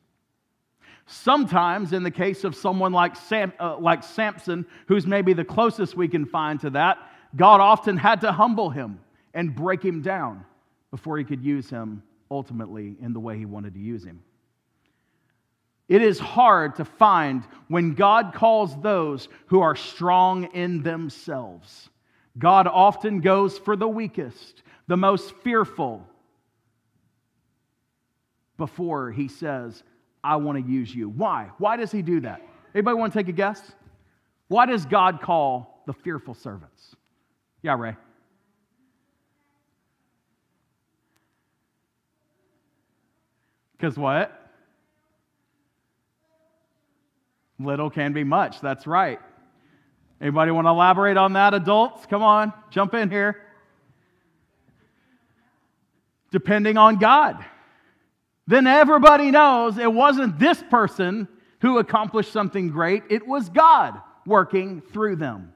Sometimes, 1.08 1.94
in 1.94 2.04
the 2.04 2.12
case 2.12 2.44
of 2.44 2.56
someone 2.56 2.94
like, 2.94 3.16
Sam, 3.16 3.52
uh, 3.60 3.78
like 3.78 4.04
Samson, 4.04 4.66
who's 4.88 5.06
maybe 5.06 5.34
the 5.34 5.44
closest 5.44 5.98
we 5.98 6.08
can 6.08 6.26
find 6.26 6.60
to 6.62 6.70
that, 6.72 6.98
God 7.36 7.60
often 7.60 7.98
had 7.98 8.22
to 8.22 8.32
humble 8.32 8.70
him 8.70 9.00
and 9.34 9.56
break 9.56 9.84
him 9.84 10.02
down 10.02 10.46
before 10.90 11.18
he 11.18 11.24
could 11.24 11.44
use 11.44 11.70
him 11.70 12.04
ultimately 12.30 12.96
in 13.02 13.14
the 13.14 13.20
way 13.20 13.38
he 13.38 13.46
wanted 13.46 13.74
to 13.74 13.80
use 13.80 14.04
him. 14.04 14.22
It 15.90 16.02
is 16.02 16.20
hard 16.20 16.76
to 16.76 16.86
find 16.86 17.44
when 17.68 17.96
God 17.96 18.34
calls 18.34 18.80
those 18.82 19.28
who 19.48 19.60
are 19.60 19.76
strong 19.76 20.46
in 20.54 20.84
themselves. 20.84 21.90
God 22.38 22.68
often 22.68 23.20
goes 23.20 23.58
for 23.58 23.76
the 23.76 23.90
weakest, 23.90 24.64
the 24.92 24.98
most 24.98 25.34
fearful, 25.38 26.06
before 28.58 29.10
he 29.10 29.30
says, 29.30 29.84
I 30.22 30.36
want 30.36 30.58
to 30.58 30.70
use 30.70 30.94
you. 30.94 31.08
Why? 31.08 31.50
Why 31.60 31.78
does 31.78 31.94
he 31.94 32.02
do 32.02 32.20
that? 32.20 32.42
Anybody 32.76 32.98
want 32.98 33.14
to 33.14 33.20
take 33.20 33.30
a 33.30 33.32
guess? 33.32 33.72
Why 34.50 34.66
does 34.66 34.86
God 34.86 35.22
call 35.22 35.82
the 35.88 35.94
fearful 35.94 36.34
servants? 36.34 36.94
Yeah, 37.62 37.78
Ray. 37.80 37.96
Because 43.78 43.98
what? 43.98 44.52
Little 47.62 47.90
can 47.90 48.12
be 48.12 48.26
much. 48.26 48.60
That's 48.60 48.86
right. 48.86 49.22
Anybody 50.20 50.52
want 50.52 50.66
to 50.66 50.72
elaborate 50.72 51.16
on 51.16 51.32
that, 51.32 51.54
adults? 51.54 52.06
Come 52.08 52.24
on, 52.24 52.52
jump 52.72 52.94
in 52.94 53.10
here. 53.10 53.42
Depending 56.32 56.78
on 56.78 56.98
God. 56.98 57.44
Then 58.48 58.68
everybody 58.68 59.32
knows 59.32 59.78
it 59.78 59.92
wasn't 59.92 60.40
this 60.40 60.62
person 60.70 61.28
who 61.60 61.78
accomplished 61.78 62.32
something 62.32 62.70
great, 62.70 63.04
it 63.10 63.28
was 63.28 63.50
God 63.50 64.02
working 64.26 64.82
through 64.82 65.18
them, 65.18 65.54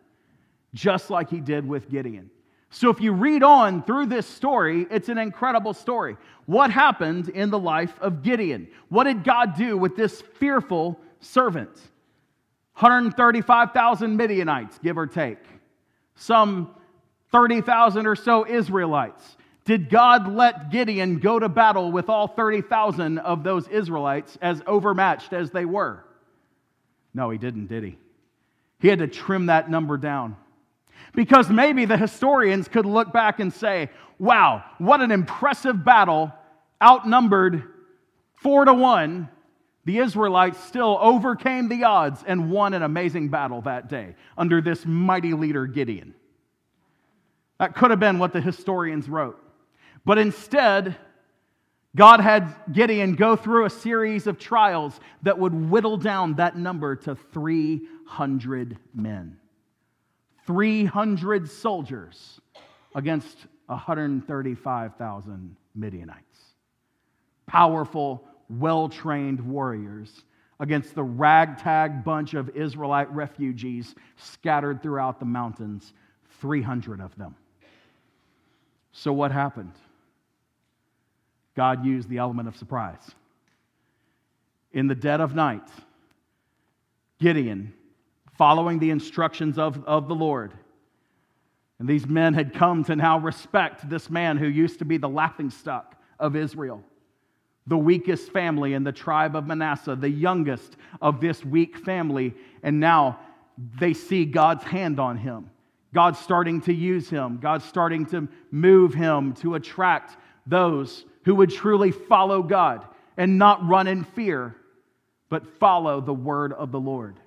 just 0.74 1.10
like 1.10 1.29
he 1.29 1.39
did 1.39 1.67
with 1.67 1.89
Gideon. 1.89 2.29
So 2.70 2.89
if 2.89 3.00
you 3.00 3.13
read 3.13 3.41
on 3.41 3.84
through 3.84 4.08
this 4.08 4.27
story, 4.27 4.86
it's 4.91 5.10
an 5.10 5.17
incredible 5.17 5.74
story. 5.74 6.17
What 6.46 6.72
happened 6.72 7.29
in 7.29 7.50
the 7.50 7.58
life 7.58 7.98
of 8.01 8.22
Gideon? 8.22 8.67
What 8.89 9.05
did 9.05 9.24
God 9.24 9.55
do 9.55 9.77
with 9.77 9.96
this 9.96 10.22
fearful 10.22 11.00
servant? 11.22 11.72
135,000 12.77 14.17
Midianites, 14.17 14.77
give 14.79 14.98
or 14.98 15.08
take. 15.08 15.39
Some 16.15 16.75
30,000 17.32 18.05
or 18.05 18.15
so 18.15 18.46
Israelites. 18.46 19.34
Did 19.65 19.89
God 19.89 20.31
let 20.31 20.69
Gideon 20.69 21.17
go 21.17 21.39
to 21.39 21.50
battle 21.50 21.91
with 21.91 22.07
all 22.07 22.27
30,000 22.27 23.17
of 23.17 23.43
those 23.43 23.67
Israelites 23.67 24.38
as 24.41 24.62
overmatched 24.67 25.34
as 25.34 25.50
they 25.50 25.65
were? 25.65 26.05
No, 27.15 27.31
he 27.31 27.39
didn't, 27.39 27.67
did 27.67 27.84
he? 27.84 27.98
He 28.79 28.89
had 28.89 29.00
to 29.00 29.07
trim 29.07 29.48
that 29.48 29.69
number 29.69 29.98
down. 29.98 30.36
Because 31.15 31.50
maybe 31.50 31.86
the 31.86 31.98
historians 31.98 32.67
could 32.67 32.86
look 32.86 33.12
back 33.12 33.39
and 33.39 33.51
say, 33.51 33.89
wow, 34.19 34.63
what 34.77 35.01
an 35.01 35.12
impressive 35.12 35.84
battle, 35.84 36.31
outnumbered 36.81 37.63
four 38.36 38.65
to 38.65 38.74
one. 38.74 39.29
The 39.86 39.98
Israelites 40.00 40.63
still 40.63 40.98
overcame 41.01 41.69
the 41.69 41.86
odds 41.86 42.24
and 42.25 42.51
won 42.51 42.74
an 42.74 42.84
amazing 42.84 43.29
battle 43.29 43.62
that 43.62 43.88
day 43.88 44.15
under 44.38 44.62
this 44.62 44.86
mighty 44.86 45.34
leader, 45.34 45.65
Gideon. 45.65 46.13
That 47.60 47.75
could 47.75 47.91
have 47.91 48.00
been 48.00 48.19
what 48.19 48.34
the 48.34 48.41
historians 48.41 49.07
wrote. 49.07 49.41
But 50.05 50.17
instead, 50.19 50.95
God 51.95 52.19
had 52.19 52.53
Gideon 52.71 53.15
go 53.15 53.35
through 53.35 53.65
a 53.65 53.69
series 53.69 54.27
of 54.27 54.38
trials 54.38 55.00
that 55.24 55.39
would 55.39 55.53
whittle 55.53 55.97
down 55.97 56.35
that 56.35 56.55
number 56.57 56.95
to 56.97 57.15
300 57.15 58.77
men. 58.93 59.38
300 60.45 61.50
soldiers 61.50 62.39
against 62.93 63.47
135,000 63.65 65.55
Midianites. 65.74 66.21
Powerful, 67.47 68.24
well 68.50 68.89
trained 68.89 69.39
warriors 69.39 70.24
against 70.59 70.93
the 70.95 71.03
ragtag 71.03 72.03
bunch 72.03 72.33
of 72.33 72.50
Israelite 72.50 73.12
refugees 73.12 73.95
scattered 74.17 74.83
throughout 74.83 75.19
the 75.19 75.25
mountains, 75.25 75.93
300 76.39 77.01
of 77.01 77.15
them. 77.15 77.35
So, 78.91 79.12
what 79.12 79.31
happened? 79.31 79.74
God 81.55 81.85
used 81.85 82.09
the 82.09 82.17
element 82.17 82.47
of 82.47 82.55
surprise. 82.55 83.12
In 84.71 84.88
the 84.88 84.95
dead 84.95 85.21
of 85.21 85.35
night, 85.35 85.67
Gideon 87.19 87.74
following 88.38 88.79
the 88.79 88.89
instructions 88.89 89.57
of, 89.57 89.83
of 89.85 90.07
the 90.07 90.15
Lord. 90.15 90.53
And 91.79 91.88
these 91.88 92.07
men 92.07 92.33
had 92.33 92.53
come 92.53 92.83
to 92.85 92.95
now 92.95 93.17
respect 93.17 93.89
this 93.89 94.09
man 94.09 94.38
who 94.38 94.47
used 94.47 94.79
to 94.79 94.85
be 94.85 94.97
the 94.97 95.09
laughingstock 95.09 95.95
of 96.19 96.35
Israel, 96.35 96.83
the 97.67 97.77
weakest 97.77 98.31
family 98.31 98.74
in 98.74 98.83
the 98.83 98.91
tribe 98.91 99.35
of 99.35 99.47
Manasseh, 99.47 99.95
the 99.95 100.09
youngest 100.09 100.77
of 101.01 101.19
this 101.19 101.43
weak 101.43 101.77
family. 101.77 102.33
And 102.63 102.79
now 102.79 103.19
they 103.79 103.93
see 103.93 104.25
God's 104.25 104.63
hand 104.63 105.00
on 105.00 105.17
him. 105.17 105.50
God's 105.93 106.19
starting 106.19 106.62
to 106.62 106.74
use 106.74 107.09
him. 107.09 107.39
God's 107.41 107.65
starting 107.65 108.05
to 108.07 108.27
move 108.51 108.93
him 108.93 109.33
to 109.35 109.55
attract 109.55 110.17
those 110.45 111.05
who 111.25 111.36
would 111.36 111.50
truly 111.50 111.91
follow 111.91 112.41
God 112.41 112.86
and 113.17 113.38
not 113.38 113.67
run 113.67 113.88
in 113.88 114.03
fear, 114.03 114.55
but 115.29 115.60
follow 115.60 116.00
the 116.00 116.13
word 116.13 116.53
of 116.53 116.72
the 116.72 116.79
Lord. 116.79 117.20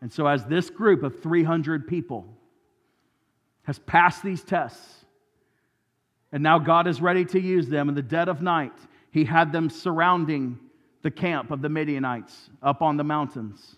And 0.00 0.12
so, 0.12 0.26
as 0.26 0.44
this 0.46 0.70
group 0.70 1.02
of 1.02 1.22
300 1.22 1.86
people 1.86 2.26
has 3.62 3.78
passed 3.78 4.22
these 4.22 4.42
tests, 4.42 5.04
and 6.32 6.42
now 6.42 6.58
God 6.58 6.86
is 6.86 7.00
ready 7.00 7.24
to 7.26 7.40
use 7.40 7.68
them 7.68 7.88
in 7.88 7.94
the 7.94 8.02
dead 8.02 8.28
of 8.28 8.42
night, 8.42 8.72
He 9.10 9.24
had 9.24 9.52
them 9.52 9.70
surrounding 9.70 10.58
the 11.02 11.10
camp 11.10 11.50
of 11.50 11.60
the 11.62 11.68
Midianites 11.68 12.50
up 12.62 12.82
on 12.82 12.96
the 12.96 13.04
mountains. 13.04 13.76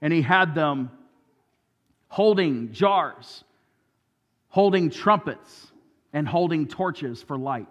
And 0.00 0.12
He 0.12 0.22
had 0.22 0.54
them 0.54 0.90
holding 2.08 2.72
jars, 2.72 3.44
holding 4.48 4.90
trumpets, 4.90 5.72
and 6.12 6.28
holding 6.28 6.66
torches 6.66 7.22
for 7.22 7.36
light. 7.36 7.66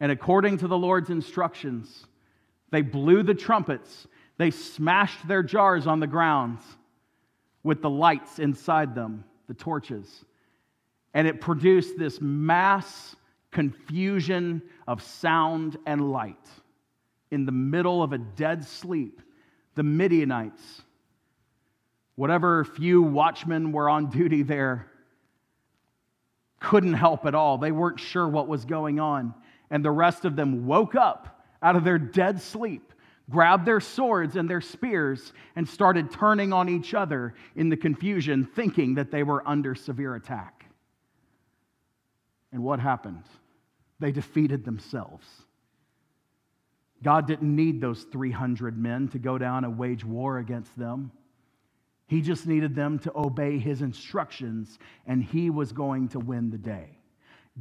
And 0.00 0.12
according 0.12 0.58
to 0.58 0.68
the 0.68 0.76
Lord's 0.76 1.10
instructions, 1.10 2.06
they 2.70 2.82
blew 2.82 3.22
the 3.22 3.34
trumpets, 3.34 4.06
they 4.38 4.50
smashed 4.50 5.26
their 5.26 5.42
jars 5.42 5.86
on 5.86 6.00
the 6.00 6.06
ground 6.06 6.58
with 7.62 7.80
the 7.80 7.90
lights 7.90 8.38
inside 8.38 8.94
them, 8.94 9.24
the 9.46 9.54
torches. 9.54 10.24
And 11.14 11.26
it 11.26 11.40
produced 11.40 11.98
this 11.98 12.20
mass 12.20 13.16
confusion 13.50 14.62
of 14.86 15.02
sound 15.02 15.78
and 15.86 16.12
light. 16.12 16.36
In 17.30 17.46
the 17.46 17.52
middle 17.52 18.02
of 18.02 18.12
a 18.12 18.18
dead 18.18 18.64
sleep, 18.64 19.22
the 19.74 19.82
Midianites, 19.82 20.82
whatever 22.14 22.64
few 22.64 23.02
watchmen 23.02 23.72
were 23.72 23.88
on 23.88 24.10
duty 24.10 24.42
there, 24.42 24.86
couldn't 26.60 26.94
help 26.94 27.24
at 27.26 27.34
all. 27.34 27.58
They 27.58 27.72
weren't 27.72 28.00
sure 28.00 28.28
what 28.28 28.48
was 28.48 28.64
going 28.64 29.00
on 29.00 29.34
and 29.70 29.84
the 29.84 29.90
rest 29.90 30.24
of 30.24 30.36
them 30.36 30.66
woke 30.66 30.94
up 30.94 31.44
out 31.62 31.76
of 31.76 31.84
their 31.84 31.98
dead 31.98 32.40
sleep, 32.40 32.92
grabbed 33.30 33.66
their 33.66 33.80
swords 33.80 34.36
and 34.36 34.48
their 34.48 34.60
spears, 34.60 35.32
and 35.56 35.68
started 35.68 36.10
turning 36.10 36.52
on 36.52 36.68
each 36.68 36.94
other 36.94 37.34
in 37.54 37.68
the 37.68 37.76
confusion, 37.76 38.44
thinking 38.44 38.94
that 38.94 39.10
they 39.10 39.22
were 39.22 39.46
under 39.46 39.74
severe 39.74 40.14
attack. 40.14 40.66
And 42.52 42.62
what 42.62 42.80
happened? 42.80 43.24
They 43.98 44.12
defeated 44.12 44.64
themselves. 44.64 45.26
God 47.02 47.26
didn't 47.26 47.54
need 47.54 47.80
those 47.80 48.04
300 48.04 48.78
men 48.78 49.08
to 49.08 49.18
go 49.18 49.38
down 49.38 49.64
and 49.64 49.78
wage 49.78 50.04
war 50.04 50.38
against 50.38 50.76
them. 50.78 51.12
He 52.06 52.22
just 52.22 52.46
needed 52.46 52.74
them 52.74 52.98
to 53.00 53.12
obey 53.16 53.58
his 53.58 53.82
instructions, 53.82 54.78
and 55.06 55.22
he 55.22 55.50
was 55.50 55.72
going 55.72 56.08
to 56.10 56.20
win 56.20 56.50
the 56.50 56.58
day. 56.58 56.95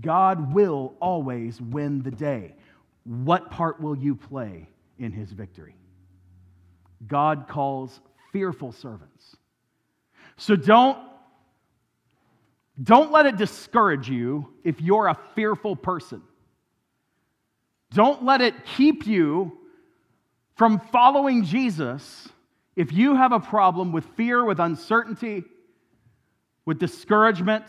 God 0.02 0.54
will 0.54 0.94
always 1.00 1.62
win 1.62 2.02
the 2.02 2.12
day. 2.12 2.56
What 3.04 3.52
part 3.52 3.80
will 3.80 3.96
you 3.96 4.16
play 4.16 4.68
in 5.00 5.12
his 5.12 5.32
victory? 5.32 5.76
God 7.08 7.48
calls 7.48 8.00
fearful 8.32 8.72
servants. 8.72 9.36
So 10.38 10.56
don't, 10.56 10.98
don't 12.82 13.12
let 13.12 13.26
it 13.26 13.38
discourage 13.38 14.10
you 14.10 14.50
if 14.64 14.82
you're 14.82 15.08
a 15.08 15.18
fearful 15.36 15.76
person. 15.76 16.22
Don't 17.94 18.26
let 18.26 18.42
it 18.42 18.54
keep 18.76 19.08
you 19.08 19.58
from 20.56 20.80
following 20.80 21.46
Jesus 21.46 22.28
if 22.76 22.92
you 22.92 23.16
have 23.16 23.32
a 23.32 23.40
problem 23.40 23.94
with 23.94 24.04
fear, 24.18 24.44
with 24.44 24.60
uncertainty, 24.60 25.44
with 26.66 26.80
discouragement 26.80 27.64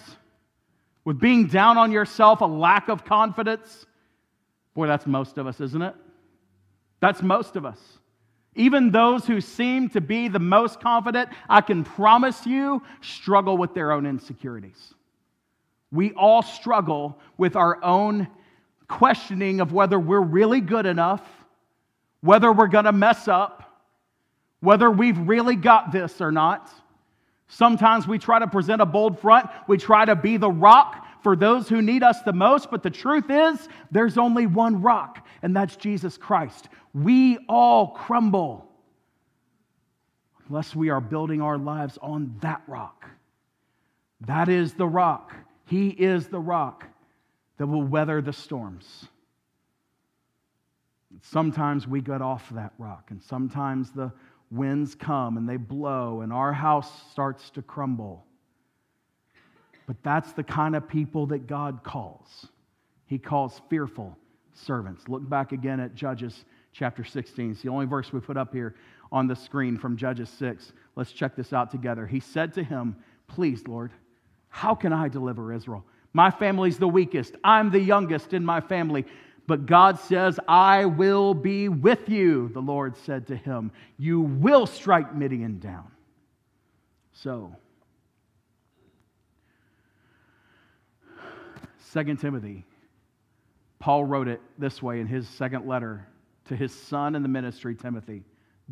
with 1.06 1.20
being 1.20 1.46
down 1.46 1.78
on 1.78 1.92
yourself, 1.92 2.40
a 2.40 2.44
lack 2.44 2.88
of 2.88 3.04
confidence. 3.04 3.86
Boy, 4.74 4.88
that's 4.88 5.06
most 5.06 5.38
of 5.38 5.46
us, 5.46 5.60
isn't 5.60 5.80
it? 5.80 5.94
That's 7.00 7.22
most 7.22 7.54
of 7.54 7.64
us. 7.64 7.78
Even 8.56 8.90
those 8.90 9.24
who 9.24 9.40
seem 9.40 9.88
to 9.90 10.00
be 10.00 10.26
the 10.26 10.40
most 10.40 10.80
confident, 10.80 11.28
I 11.48 11.60
can 11.60 11.84
promise 11.84 12.44
you, 12.44 12.82
struggle 13.02 13.56
with 13.56 13.72
their 13.72 13.92
own 13.92 14.04
insecurities. 14.04 14.94
We 15.92 16.12
all 16.14 16.42
struggle 16.42 17.20
with 17.38 17.54
our 17.54 17.82
own 17.84 18.26
questioning 18.88 19.60
of 19.60 19.72
whether 19.72 20.00
we're 20.00 20.20
really 20.20 20.60
good 20.60 20.86
enough, 20.86 21.22
whether 22.20 22.52
we're 22.52 22.66
going 22.66 22.86
to 22.86 22.92
mess 22.92 23.28
up, 23.28 23.80
whether 24.58 24.90
we've 24.90 25.18
really 25.18 25.54
got 25.54 25.92
this 25.92 26.20
or 26.20 26.32
not. 26.32 26.68
Sometimes 27.48 28.08
we 28.08 28.18
try 28.18 28.38
to 28.38 28.46
present 28.46 28.82
a 28.82 28.86
bold 28.86 29.20
front, 29.20 29.48
we 29.68 29.78
try 29.78 30.04
to 30.04 30.16
be 30.16 30.36
the 30.36 30.50
rock 30.50 31.06
for 31.22 31.36
those 31.36 31.68
who 31.68 31.82
need 31.82 32.02
us 32.02 32.22
the 32.22 32.32
most, 32.32 32.70
but 32.70 32.82
the 32.82 32.90
truth 32.90 33.30
is, 33.30 33.68
there's 33.90 34.18
only 34.18 34.46
one 34.46 34.82
rock, 34.82 35.26
and 35.42 35.56
that's 35.56 35.76
Jesus 35.76 36.16
Christ. 36.16 36.68
We 36.94 37.38
all 37.48 37.88
crumble 37.88 38.68
unless 40.48 40.76
we 40.76 40.90
are 40.90 41.00
building 41.00 41.42
our 41.42 41.58
lives 41.58 41.98
on 42.00 42.36
that 42.40 42.62
rock. 42.66 43.08
That 44.22 44.48
is 44.48 44.74
the 44.74 44.86
rock. 44.86 45.34
He 45.64 45.88
is 45.88 46.28
the 46.28 46.40
rock 46.40 46.86
that 47.58 47.66
will 47.66 47.82
weather 47.82 48.22
the 48.22 48.32
storms. 48.32 49.06
Sometimes 51.22 51.88
we 51.88 52.00
get 52.00 52.22
off 52.22 52.48
that 52.50 52.72
rock, 52.78 53.06
and 53.10 53.22
sometimes 53.22 53.90
the 53.90 54.12
winds 54.50 54.94
come 54.94 55.36
and 55.36 55.48
they 55.48 55.56
blow 55.56 56.20
and 56.20 56.32
our 56.32 56.52
house 56.52 56.90
starts 57.10 57.50
to 57.50 57.62
crumble. 57.62 58.24
But 59.86 59.96
that's 60.02 60.32
the 60.32 60.42
kind 60.42 60.74
of 60.74 60.88
people 60.88 61.26
that 61.26 61.46
God 61.46 61.82
calls. 61.84 62.46
He 63.06 63.18
calls 63.18 63.60
fearful 63.70 64.16
servants. 64.52 65.08
Look 65.08 65.28
back 65.28 65.52
again 65.52 65.80
at 65.80 65.94
Judges 65.94 66.44
chapter 66.72 67.04
16. 67.04 67.52
It's 67.52 67.62
the 67.62 67.68
only 67.68 67.86
verse 67.86 68.12
we 68.12 68.20
put 68.20 68.36
up 68.36 68.52
here 68.52 68.74
on 69.12 69.26
the 69.26 69.36
screen 69.36 69.78
from 69.78 69.96
Judges 69.96 70.28
6. 70.30 70.72
Let's 70.96 71.12
check 71.12 71.36
this 71.36 71.52
out 71.52 71.70
together. 71.70 72.06
He 72.06 72.20
said 72.20 72.52
to 72.54 72.64
him, 72.64 72.96
Please, 73.28 73.66
Lord, 73.66 73.92
how 74.48 74.74
can 74.74 74.92
I 74.92 75.08
deliver 75.08 75.52
Israel? 75.52 75.84
My 76.12 76.30
family's 76.30 76.78
the 76.78 76.88
weakest. 76.88 77.34
I'm 77.44 77.70
the 77.70 77.80
youngest 77.80 78.32
in 78.32 78.44
my 78.44 78.60
family. 78.60 79.04
But 79.46 79.66
God 79.66 79.98
says, 80.00 80.40
I 80.48 80.86
will 80.86 81.34
be 81.34 81.68
with 81.68 82.08
you, 82.08 82.48
the 82.48 82.60
Lord 82.60 82.96
said 82.96 83.28
to 83.28 83.36
him. 83.36 83.70
You 83.96 84.20
will 84.20 84.66
strike 84.66 85.14
Midian 85.14 85.60
down. 85.60 85.90
So, 87.12 87.54
2 91.92 92.16
Timothy, 92.16 92.64
Paul 93.78 94.04
wrote 94.04 94.28
it 94.28 94.40
this 94.58 94.82
way 94.82 95.00
in 95.00 95.06
his 95.06 95.28
second 95.28 95.66
letter 95.66 96.06
to 96.46 96.56
his 96.56 96.74
son 96.74 97.14
in 97.14 97.22
the 97.22 97.28
ministry, 97.28 97.74
Timothy 97.74 98.22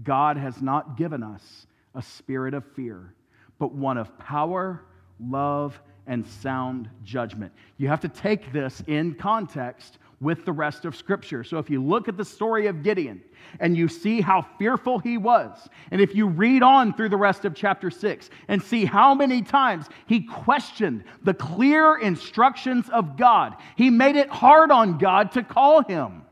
God 0.03 0.37
has 0.37 0.61
not 0.61 0.97
given 0.97 1.23
us 1.23 1.67
a 1.95 2.03
spirit 2.03 2.53
of 2.53 2.65
fear, 2.75 3.15
but 3.59 3.73
one 3.73 3.97
of 3.97 4.19
power, 4.19 4.83
love, 5.21 5.81
and 6.07 6.27
sound 6.27 6.89
judgment. 7.05 7.53
You 7.79 7.89
have 7.89 8.01
to 8.01 8.09
take 8.09 8.53
this 8.53 8.83
in 8.87 9.15
context 9.15 9.99
with 10.25 10.45
the 10.45 10.53
rest 10.53 10.85
of 10.85 10.97
Scripture. 10.97 11.45
So 11.45 11.59
if 11.59 11.69
you 11.71 11.83
look 11.83 12.09
at 12.09 12.17
the 12.17 12.25
story 12.25 12.67
of 12.67 12.83
Gideon 12.83 13.23
and 13.61 13.77
you 13.77 13.87
see 13.87 14.21
how 14.21 14.43
fearful 14.59 14.99
he 14.99 15.19
was, 15.19 15.69
and 15.91 16.01
if 16.01 16.15
you 16.15 16.27
read 16.27 16.63
on 16.63 16.95
through 16.95 17.11
the 17.11 17.17
rest 17.17 17.45
of 17.45 17.55
chapter 17.55 17.91
6 17.91 18.31
and 18.49 18.63
see 18.63 18.87
how 18.87 19.15
many 19.15 19.43
times 19.43 19.87
he 20.07 20.23
questioned 20.23 21.05
the 21.23 21.35
clear 21.35 21.97
instructions 21.97 22.89
of 22.89 23.17
God, 23.17 23.55
he 23.77 23.91
made 23.91 24.17
it 24.17 24.31
hard 24.31 24.71
on 24.71 24.99
God 24.99 25.33
to 25.33 25.43
call 25.43 25.85
him. 25.85 26.23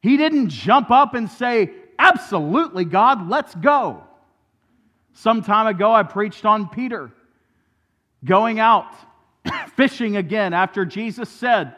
He 0.00 0.16
didn't 0.16 0.50
jump 0.50 0.90
up 0.90 1.14
and 1.14 1.28
say, 1.28 1.72
Absolutely, 1.98 2.84
God, 2.84 3.28
let's 3.28 3.54
go. 3.54 4.02
Some 5.14 5.42
time 5.42 5.66
ago, 5.66 5.92
I 5.92 6.02
preached 6.02 6.44
on 6.44 6.68
Peter 6.68 7.12
going 8.24 8.58
out 8.58 8.92
fishing 9.76 10.16
again 10.16 10.52
after 10.52 10.84
Jesus 10.84 11.28
said, 11.28 11.74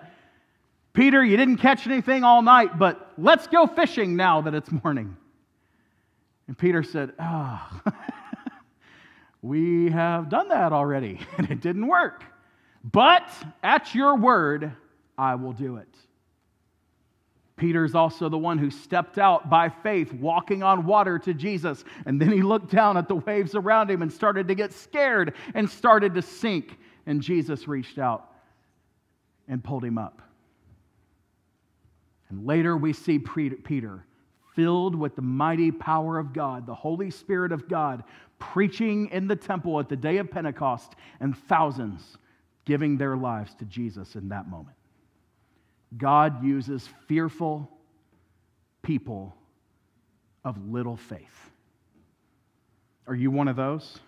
Peter, 0.97 1.23
you 1.23 1.37
didn't 1.37 1.59
catch 1.59 1.87
anything 1.87 2.25
all 2.25 2.41
night, 2.41 2.79
but 2.79 3.13
let's 3.19 3.47
go 3.49 3.67
fishing 3.67 4.17
now 4.17 4.41
that 4.41 4.55
it's 4.55 4.73
morning. 4.83 5.15
And 6.49 6.57
Peter 6.57 6.83
said, 6.83 7.13
oh, 7.19 7.83
we 9.43 9.91
have 9.91 10.31
done 10.31 10.49
that 10.49 10.73
already, 10.73 11.21
and 11.37 11.51
it 11.51 11.61
didn't 11.61 11.87
work. 11.87 12.25
But 12.83 13.29
at 13.63 13.95
your 13.95 14.17
word, 14.17 14.73
I 15.19 15.35
will 15.35 15.53
do 15.53 15.77
it. 15.77 15.95
Peter's 17.57 17.95
also 17.95 18.31
the 18.31 18.39
one 18.39 18.57
who 18.57 18.71
stepped 18.71 19.19
out 19.19 19.51
by 19.51 19.69
faith, 19.69 20.15
walking 20.15 20.63
on 20.63 20.87
water 20.87 21.19
to 21.19 21.35
Jesus. 21.35 21.85
And 22.07 22.19
then 22.19 22.33
he 22.33 22.41
looked 22.41 22.71
down 22.71 22.97
at 22.97 23.07
the 23.07 23.17
waves 23.17 23.55
around 23.55 23.91
him 23.91 24.01
and 24.01 24.11
started 24.11 24.49
to 24.49 24.55
get 24.55 24.73
scared 24.73 25.35
and 25.55 25.69
started 25.69 26.15
to 26.15 26.23
sink. 26.23 26.79
And 27.05 27.21
Jesus 27.21 27.69
reached 27.69 27.99
out 27.99 28.33
and 29.47 29.63
pulled 29.63 29.85
him 29.85 29.99
up. 29.99 30.23
And 32.29 32.47
later 32.47 32.77
we 32.77 32.93
see 32.93 33.19
Peter 33.19 34.05
filled 34.55 34.95
with 34.95 35.15
the 35.15 35.23
mighty 35.23 35.71
power 35.71 36.19
of 36.19 36.33
God, 36.33 36.67
the 36.67 36.75
Holy 36.75 37.11
Spirit 37.11 37.53
of 37.53 37.69
God, 37.69 38.03
preaching 38.39 39.09
in 39.11 39.29
the 39.29 39.37
temple 39.37 39.79
at 39.79 39.89
the 39.89 39.97
day 39.97 40.17
of 40.17 40.31
Pentecost, 40.31 40.95
and 41.21 41.37
thousands 41.37 42.19
giving 42.65 42.97
their 42.97 43.17
lives 43.17 43.55
to 43.55 43.65
Jesus 43.67 44.17
in 44.17 44.29
that 44.31 44.49
moment. 44.49 44.77
God 45.97 46.43
uses 46.45 46.89
fearful 47.07 47.71
people 48.83 49.35
of 50.45 50.57
little 50.71 50.97
faith. 50.97 51.51
Are 53.07 53.15
you 53.15 53.31
one 53.31 53.49
of 53.49 53.57
those? 53.57 53.99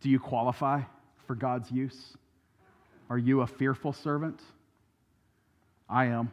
Do 0.00 0.10
you 0.10 0.20
qualify 0.20 0.82
for 1.26 1.34
God's 1.34 1.70
use? 1.70 2.14
Are 3.10 3.18
you 3.18 3.40
a 3.40 3.46
fearful 3.46 3.92
servant? 3.92 4.40
I 5.88 6.06
am. 6.06 6.30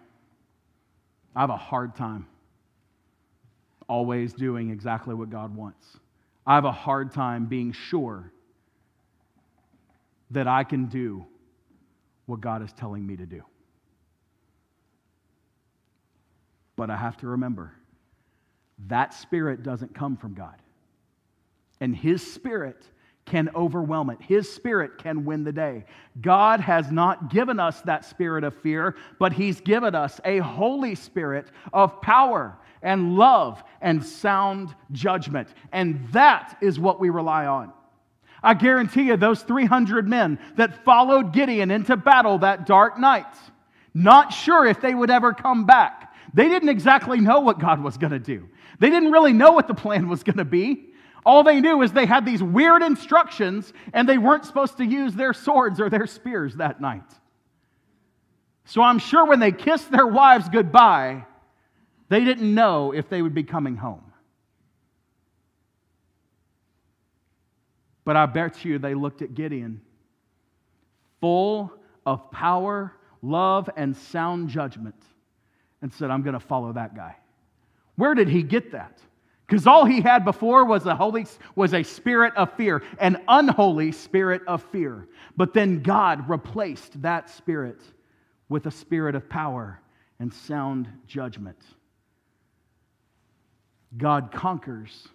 I 1.35 1.41
have 1.41 1.49
a 1.49 1.57
hard 1.57 1.95
time 1.95 2.27
always 3.87 4.33
doing 4.33 4.71
exactly 4.71 5.13
what 5.13 5.29
God 5.29 5.55
wants. 5.55 5.97
I 6.47 6.55
have 6.55 6.65
a 6.65 6.71
hard 6.71 7.11
time 7.11 7.45
being 7.45 7.71
sure 7.71 8.31
that 10.31 10.47
I 10.47 10.63
can 10.63 10.85
do 10.85 11.25
what 12.25 12.41
God 12.41 12.63
is 12.63 12.71
telling 12.73 13.05
me 13.05 13.15
to 13.17 13.25
do. 13.25 13.43
But 16.75 16.89
I 16.89 16.97
have 16.97 17.17
to 17.17 17.27
remember 17.27 17.73
that 18.87 19.13
spirit 19.13 19.63
doesn't 19.63 19.95
come 19.95 20.17
from 20.17 20.33
God. 20.33 20.55
And 21.79 21.95
His 21.95 22.21
spirit 22.33 22.87
can 23.25 23.49
overwhelm 23.55 24.09
it. 24.11 24.19
His 24.21 24.51
spirit 24.51 24.97
can 24.99 25.25
win 25.25 25.43
the 25.43 25.51
day. 25.51 25.85
God 26.21 26.59
has 26.59 26.91
not 26.91 27.31
given 27.31 27.59
us 27.59 27.81
that 27.81 28.05
spirit 28.05 28.43
of 28.43 28.55
fear, 28.61 28.95
but 29.19 29.33
He's 29.33 29.61
given 29.61 29.95
us 29.95 30.21
a 30.23 30.37
Holy 30.39 30.95
Spirit 30.95 31.47
of 31.73 32.01
power 32.01 32.57
and 32.83 33.15
love 33.15 33.63
and 33.81 34.05
sound 34.05 34.75
judgment. 34.91 35.49
And 35.71 36.07
that 36.11 36.57
is 36.61 36.79
what 36.79 36.99
we 36.99 37.09
rely 37.09 37.47
on. 37.47 37.73
I 38.43 38.53
guarantee 38.53 39.03
you, 39.03 39.17
those 39.17 39.41
300 39.41 40.07
men 40.07 40.37
that 40.55 40.85
followed 40.85 41.33
Gideon 41.33 41.71
into 41.71 41.97
battle 41.97 42.37
that 42.39 42.67
dark 42.67 42.99
night, 42.99 43.25
not 43.95 44.31
sure 44.31 44.67
if 44.67 44.81
they 44.81 44.93
would 44.93 45.09
ever 45.09 45.33
come 45.33 45.65
back. 45.65 46.13
They 46.35 46.47
didn't 46.47 46.69
exactly 46.69 47.19
know 47.19 47.39
what 47.39 47.59
God 47.59 47.81
was 47.81 47.97
going 47.97 48.11
to 48.11 48.19
do. 48.19 48.47
They 48.79 48.91
didn't 48.91 49.11
really 49.11 49.33
know 49.33 49.53
what 49.53 49.67
the 49.67 49.73
plan 49.73 50.09
was 50.09 50.21
going 50.21 50.37
to 50.37 50.45
be. 50.45 50.89
All 51.25 51.43
they 51.43 51.59
knew 51.59 51.81
is 51.81 51.91
they 51.91 52.05
had 52.05 52.25
these 52.25 52.43
weird 52.43 52.83
instructions 52.83 53.73
and 53.93 54.07
they 54.07 54.17
weren't 54.17 54.45
supposed 54.45 54.77
to 54.77 54.85
use 54.85 55.15
their 55.15 55.33
swords 55.33 55.81
or 55.81 55.89
their 55.89 56.05
spears 56.05 56.55
that 56.57 56.79
night. 56.79 57.09
So 58.65 58.81
I'm 58.81 58.99
sure 58.99 59.25
when 59.25 59.39
they 59.39 59.51
kissed 59.51 59.91
their 59.91 60.05
wives 60.05 60.49
goodbye, 60.49 61.25
they 62.09 62.23
didn't 62.23 62.53
know 62.53 62.91
if 62.91 63.09
they 63.09 63.21
would 63.21 63.33
be 63.33 63.43
coming 63.43 63.75
home. 63.75 64.01
But 68.03 68.15
I 68.15 68.27
bet 68.27 68.63
you 68.63 68.77
they 68.77 68.93
looked 68.93 69.23
at 69.23 69.33
Gideon 69.33 69.81
full 71.21 71.73
of 72.05 72.29
power, 72.29 72.93
love, 73.23 73.67
and 73.75 73.97
sound 73.97 74.49
judgment 74.49 75.01
and 75.81 75.91
said, 75.91 76.11
I'm 76.11 76.21
going 76.21 76.33
to 76.33 76.39
follow 76.39 76.73
that 76.73 76.95
guy. 76.95 77.15
Where 77.95 78.13
did 78.13 78.27
he 78.27 78.43
get 78.43 78.73
that? 78.73 78.99
Because 79.47 79.67
all 79.67 79.85
he 79.85 80.01
had 80.01 80.25
before 80.25 80.65
was 80.65 80.85
a 80.85 80.95
holy 80.95 81.27
was 81.55 81.73
a 81.73 81.83
spirit 81.83 82.33
of 82.35 82.53
fear, 82.53 82.81
an 82.99 83.21
unholy 83.27 83.91
spirit 83.91 84.41
of 84.47 84.63
fear. 84.71 85.07
But 85.37 85.53
then 85.53 85.83
God 85.83 86.27
replaced 86.27 87.01
that 87.03 87.29
spirit 87.29 87.79
with 88.49 88.65
a 88.65 88.71
spirit 88.71 89.13
of 89.13 89.29
power 89.29 89.79
and 90.19 90.33
sound 90.33 90.87
judgment. 91.05 91.61
God 93.97 94.31
conquers 94.31 95.07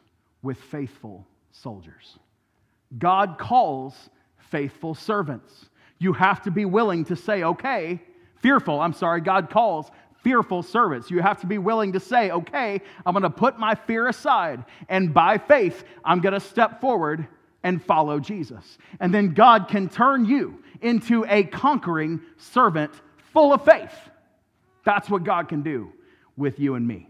with 0.43 0.59
faithful 0.59 1.27
soldiers. 1.51 2.19
God 2.99 3.37
calls 3.39 4.11
faithful 4.39 4.95
servants. 4.95 5.67
You 5.99 6.13
have 6.13 6.43
to 6.43 6.51
be 6.51 6.65
willing 6.65 7.05
to 7.07 7.17
say, 7.17 7.43
okay, 7.43 8.01
fearful, 8.37 8.81
I'm 8.81 8.93
sorry, 8.93 9.21
God 9.21 9.51
calls 9.51 9.91
fearful 10.23 10.63
servants. 10.63 11.11
You 11.11 11.21
have 11.21 11.41
to 11.41 11.47
be 11.47 11.59
willing 11.59 11.93
to 11.93 12.01
say, 12.01 12.31
okay, 12.31 12.81
I'm 13.05 13.13
going 13.13 13.23
to 13.23 13.31
put 13.31 13.59
my 13.59 13.75
fear 13.75 14.09
aside, 14.09 14.65
and 14.89 15.13
by 15.13 15.39
faith, 15.39 15.85
I'm 16.05 16.21
going 16.21 16.35
to 16.35 16.41
step 16.41 16.81
forward 16.81 17.27
and 17.63 17.83
follow 17.85 18.21
Jesus. 18.21 18.79
And 19.01 19.13
then 19.13 19.35
God 19.35 19.69
can 19.69 19.89
turn 19.89 20.25
you 20.25 20.63
into 20.81 21.27
a 21.29 21.45
conquering 21.45 22.21
servant 22.39 22.93
full 23.33 23.53
of 23.53 23.65
faith. 23.65 23.93
That's 24.85 25.11
what 25.11 25.25
God 25.25 25.49
can 25.49 25.63
do 25.63 25.93
with 26.37 26.59
you 26.59 26.75
and 26.75 26.87
me. 26.89 27.10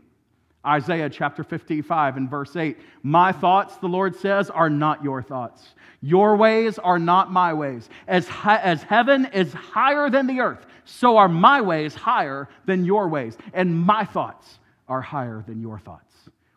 Isaiah 0.67 1.09
chapter 1.09 1.43
55 1.43 2.17
and 2.17 2.29
verse 2.29 2.55
8 2.55 2.77
My 3.03 3.33
thoughts, 3.33 3.77
the 3.79 3.89
Lord 3.89 4.15
says, 4.17 4.51
are 4.51 4.71
not 4.71 5.03
your 5.03 5.23
thoughts. 5.23 5.75
Your 6.03 6.37
ways 6.37 6.79
are 6.79 6.99
not 6.99 7.33
my 7.33 7.55
ways. 7.55 7.89
As, 8.07 8.29
as 8.45 8.83
heaven 8.83 9.27
is 9.33 9.53
higher 9.53 10.11
than 10.11 10.27
the 10.27 10.41
earth, 10.41 10.67
so 10.85 11.17
are 11.17 11.29
my 11.29 11.61
ways 11.61 11.95
higher 11.95 12.49
than 12.67 12.85
your 12.85 13.09
ways, 13.09 13.37
and 13.53 13.79
my 13.79 14.05
thoughts 14.05 14.59
are 14.89 15.01
higher 15.01 15.45
than 15.47 15.61
your 15.61 15.79
thoughts. 15.79 16.05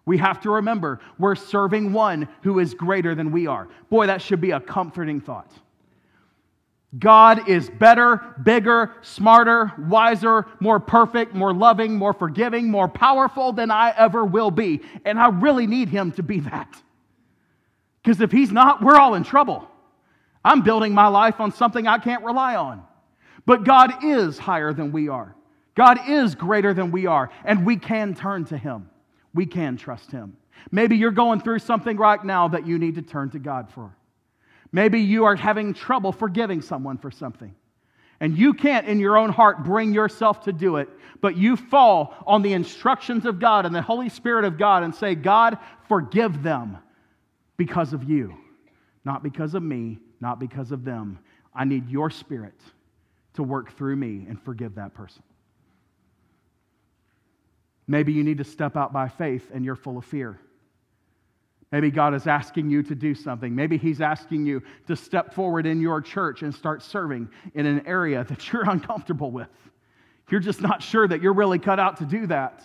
We 0.06 0.18
have 0.18 0.42
to 0.42 0.50
remember 0.50 1.00
we're 1.18 1.36
serving 1.36 1.94
one 1.94 2.28
who 2.42 2.60
is 2.60 2.74
greater 2.74 3.16
than 3.16 3.32
we 3.32 3.48
are. 3.48 3.70
Boy, 3.90 4.08
that 4.08 4.22
should 4.22 4.42
be 4.42 4.52
a 4.52 4.60
comforting 4.60 5.22
thought. 5.22 5.52
God 6.98 7.50
is 7.50 7.70
better, 7.70 8.22
bigger, 8.44 8.92
smarter, 9.02 9.74
wiser, 9.80 10.46
more 10.60 10.80
perfect, 10.80 11.34
more 11.34 11.54
loving, 11.54 11.96
more 11.96 12.14
forgiving, 12.14 12.70
more 12.70 12.88
powerful 12.88 13.52
than 13.52 13.72
I 13.72 13.94
ever 13.98 14.24
will 14.24 14.52
be. 14.52 14.82
And 15.04 15.20
I 15.20 15.30
really 15.30 15.66
need 15.66 15.90
Him 15.90 16.12
to 16.14 16.24
be 16.24 16.42
that. 16.42 16.70
Because 18.04 18.22
if 18.22 18.32
He's 18.32 18.52
not, 18.52 18.84
we're 18.84 18.98
all 18.98 19.16
in 19.16 19.24
trouble. 19.24 19.68
I'm 20.46 20.62
building 20.62 20.94
my 20.94 21.08
life 21.08 21.40
on 21.40 21.52
something 21.52 21.88
I 21.88 21.98
can't 21.98 22.24
rely 22.24 22.56
on. 22.56 22.84
But 23.46 23.64
God 23.64 24.04
is 24.04 24.38
higher 24.38 24.72
than 24.74 24.92
we 24.92 25.08
are, 25.10 25.36
God 25.76 25.98
is 26.08 26.36
greater 26.36 26.74
than 26.74 26.92
we 26.92 27.08
are, 27.08 27.32
and 27.44 27.66
we 27.66 27.78
can 27.78 28.14
turn 28.14 28.46
to 28.46 28.58
Him. 28.58 28.90
We 29.34 29.48
can 29.48 29.78
trust 29.78 30.12
Him. 30.12 30.38
Maybe 30.72 30.96
you're 30.96 31.12
going 31.12 31.40
through 31.40 31.60
something 31.60 31.98
right 31.98 32.24
now 32.24 32.50
that 32.50 32.68
you 32.68 32.78
need 32.78 32.96
to 32.96 33.02
turn 33.02 33.32
to 33.32 33.40
God 33.40 33.70
for. 33.72 33.96
Maybe 34.74 35.00
you 35.00 35.26
are 35.26 35.36
having 35.36 35.74
trouble 35.74 36.12
forgiving 36.12 36.62
someone 36.62 36.98
for 36.98 37.12
something. 37.12 37.54
And 38.20 38.38
you 38.38 38.54
can't, 38.54 38.88
in 38.88 39.00
your 39.00 39.18
own 39.18 39.30
heart, 39.30 39.64
bring 39.64 39.94
yourself 39.94 40.42
to 40.46 40.54
do 40.54 40.78
it, 40.78 40.90
but 41.22 41.38
you 41.38 41.56
fall 41.56 42.16
on 42.26 42.42
the 42.42 42.54
instructions 42.54 43.26
of 43.26 43.40
God 43.40 43.66
and 43.66 43.76
the 43.76 43.82
Holy 43.82 44.10
Spirit 44.10 44.46
of 44.46 44.58
God 44.58 44.84
and 44.84 44.94
say, 44.94 45.14
God, 45.14 45.58
forgive 45.88 46.42
them 46.42 46.78
because 47.56 47.94
of 47.94 48.04
you, 48.04 48.36
not 49.06 49.24
because 49.24 49.54
of 49.54 49.62
me, 49.62 50.00
not 50.20 50.40
because 50.40 50.72
of 50.72 50.84
them. 50.84 51.20
I 51.54 51.66
need 51.66 51.90
your 51.90 52.10
spirit 52.10 52.60
to 53.36 53.44
work 53.44 53.78
through 53.78 53.96
me 53.96 54.26
and 54.28 54.42
forgive 54.42 54.76
that 54.76 54.94
person. 54.94 55.22
Maybe 57.88 58.14
you 58.14 58.24
need 58.24 58.38
to 58.40 58.44
step 58.44 58.76
out 58.76 58.94
by 58.94 59.10
faith 59.10 59.52
and 59.54 59.64
you're 59.66 59.76
full 59.76 59.98
of 59.98 60.06
fear. 60.06 60.40
Maybe 61.74 61.90
God 61.90 62.14
is 62.14 62.28
asking 62.28 62.70
you 62.70 62.84
to 62.84 62.94
do 62.94 63.16
something. 63.16 63.56
Maybe 63.56 63.80
He's 63.80 64.00
asking 64.00 64.46
you 64.46 64.62
to 64.86 64.96
step 64.96 65.34
forward 65.34 65.66
in 65.66 65.82
your 65.82 66.02
church 66.02 66.44
and 66.44 66.54
start 66.54 66.84
serving 66.84 67.28
in 67.56 67.66
an 67.66 67.88
area 67.88 68.24
that 68.26 68.54
you're 68.54 68.70
uncomfortable 68.70 69.32
with. 69.32 69.50
You're 70.30 70.40
just 70.40 70.62
not 70.62 70.84
sure 70.84 71.08
that 71.08 71.24
you're 71.24 71.34
really 71.34 71.58
cut 71.58 71.80
out 71.80 71.98
to 71.98 72.06
do 72.06 72.28
that. 72.28 72.62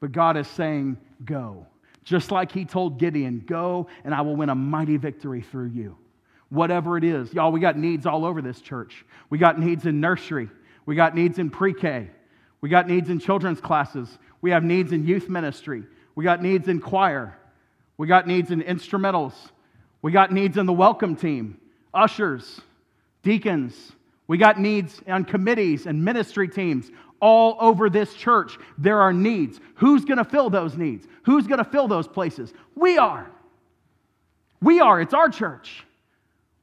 But 0.00 0.12
God 0.12 0.38
is 0.38 0.48
saying, 0.48 0.96
Go. 1.26 1.66
Just 2.04 2.30
like 2.30 2.50
He 2.50 2.64
told 2.64 2.98
Gideon, 2.98 3.44
Go 3.46 3.86
and 4.02 4.14
I 4.14 4.22
will 4.22 4.34
win 4.34 4.48
a 4.48 4.54
mighty 4.54 4.96
victory 4.96 5.42
through 5.42 5.68
you. 5.68 5.94
Whatever 6.48 6.96
it 6.96 7.04
is. 7.04 7.34
Y'all, 7.34 7.52
we 7.52 7.60
got 7.60 7.76
needs 7.76 8.06
all 8.06 8.24
over 8.24 8.40
this 8.40 8.62
church. 8.62 9.04
We 9.28 9.36
got 9.36 9.60
needs 9.60 9.84
in 9.84 10.00
nursery, 10.00 10.48
we 10.86 10.94
got 10.94 11.14
needs 11.14 11.38
in 11.38 11.50
pre 11.50 11.74
K, 11.74 12.08
we 12.62 12.70
got 12.70 12.88
needs 12.88 13.10
in 13.10 13.18
children's 13.18 13.60
classes, 13.60 14.08
we 14.40 14.52
have 14.52 14.64
needs 14.64 14.92
in 14.92 15.06
youth 15.06 15.28
ministry, 15.28 15.84
we 16.14 16.24
got 16.24 16.42
needs 16.42 16.68
in 16.68 16.80
choir. 16.80 17.36
We 17.98 18.06
got 18.06 18.26
needs 18.26 18.50
in 18.50 18.62
instrumentals. 18.62 19.32
We 20.02 20.12
got 20.12 20.32
needs 20.32 20.56
in 20.56 20.66
the 20.66 20.72
welcome 20.72 21.16
team, 21.16 21.58
ushers, 21.94 22.60
deacons. 23.22 23.92
We 24.28 24.38
got 24.38 24.60
needs 24.60 25.00
on 25.08 25.24
committees 25.24 25.86
and 25.86 26.04
ministry 26.04 26.48
teams 26.48 26.90
all 27.20 27.56
over 27.60 27.88
this 27.88 28.14
church. 28.14 28.58
There 28.76 29.00
are 29.00 29.12
needs. 29.12 29.60
Who's 29.76 30.04
going 30.04 30.18
to 30.18 30.24
fill 30.24 30.50
those 30.50 30.76
needs? 30.76 31.06
Who's 31.24 31.46
going 31.46 31.58
to 31.58 31.64
fill 31.64 31.88
those 31.88 32.06
places? 32.06 32.52
We 32.74 32.98
are. 32.98 33.30
We 34.60 34.80
are. 34.80 35.00
It's 35.00 35.14
our 35.14 35.28
church. 35.28 35.84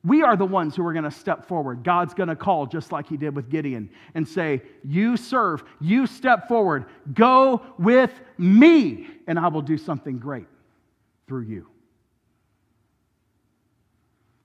We 0.05 0.21
are 0.21 0.35
the 0.35 0.45
ones 0.45 0.75
who 0.75 0.85
are 0.85 0.91
going 0.91 1.05
to 1.05 1.11
step 1.11 1.47
forward. 1.47 1.83
God's 1.83 2.13
going 2.13 2.27
to 2.27 2.35
call 2.35 2.65
just 2.65 2.91
like 2.91 3.07
he 3.07 3.15
did 3.15 3.35
with 3.35 3.49
Gideon 3.49 3.89
and 4.15 4.27
say, 4.27 4.61
You 4.83 5.15
serve, 5.15 5.63
you 5.79 6.05
step 6.05 6.49
forward, 6.49 6.85
go 7.13 7.61
with 7.79 8.11
me, 8.37 9.07
and 9.27 9.39
I 9.39 9.47
will 9.47 9.61
do 9.61 9.77
something 9.77 10.19
great 10.19 10.47
through 11.27 11.43
you. 11.43 11.67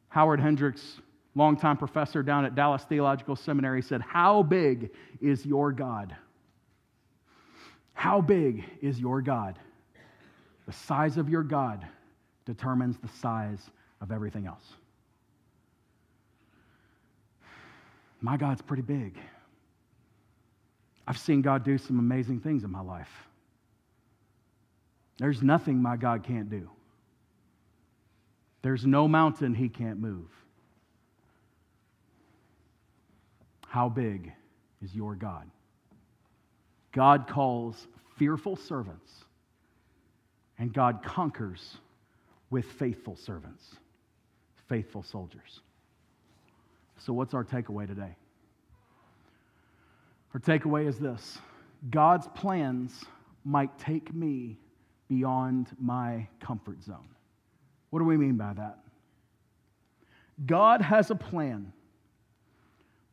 Howard 0.09 0.41
Hendricks, 0.41 1.01
longtime 1.35 1.77
professor 1.77 2.23
down 2.23 2.45
at 2.45 2.55
Dallas 2.55 2.85
Theological 2.85 3.37
Seminary, 3.37 3.83
said, 3.83 4.01
How 4.01 4.43
big 4.43 4.91
is 5.21 5.45
your 5.45 5.73
God? 5.73 6.17
How 7.93 8.21
big 8.21 8.65
is 8.81 8.99
your 8.99 9.21
God? 9.21 9.59
The 10.67 10.73
size 10.73 11.17
of 11.17 11.29
your 11.29 11.43
God 11.43 11.87
determines 12.45 12.97
the 12.99 13.09
size 13.09 13.71
of 14.01 14.13
everything 14.13 14.47
else. 14.47 14.65
My 18.21 18.37
God's 18.37 18.63
pretty 18.63 18.83
big. 18.83 19.19
I've 21.07 21.19
seen 21.19 21.41
God 21.41 21.65
do 21.65 21.79
some 21.79 21.99
amazing 21.99 22.41
things 22.41 22.65
in 22.65 22.71
my 22.71 22.81
life. 22.81 23.28
There's 25.19 25.43
nothing 25.43 25.83
my 25.83 25.97
God 25.97 26.23
can't 26.23 26.49
do. 26.49 26.71
There's 28.63 28.87
no 28.87 29.07
mountain 29.09 29.55
he 29.55 29.69
can't 29.69 29.99
move. 29.99 30.31
How 33.67 33.89
big 33.89 34.33
is 34.83 34.95
your 34.95 35.15
God? 35.15 35.51
God 36.93 37.27
calls 37.29 37.87
fearful 38.17 38.57
servants, 38.57 39.13
and 40.59 40.73
God 40.73 41.03
conquers 41.05 41.77
with 42.51 42.65
faithful 42.65 43.15
servants, 43.15 43.77
faithful 44.69 45.03
soldiers. 45.03 45.61
So, 46.99 47.13
what's 47.13 47.35
our 47.35 47.45
takeaway 47.45 47.87
today? 47.87 48.17
Our 50.35 50.41
takeaway 50.41 50.89
is 50.89 50.99
this 50.99 51.39
God's 51.91 52.27
plans 52.29 53.05
might 53.45 53.79
take 53.79 54.13
me 54.13 54.59
beyond 55.09 55.69
my 55.81 56.29
comfort 56.41 56.83
zone. 56.83 57.09
What 57.91 58.01
do 58.01 58.05
we 58.05 58.17
mean 58.17 58.37
by 58.37 58.53
that? 58.55 58.79
God 60.45 60.83
has 60.83 61.11
a 61.11 61.15
plan 61.15 61.73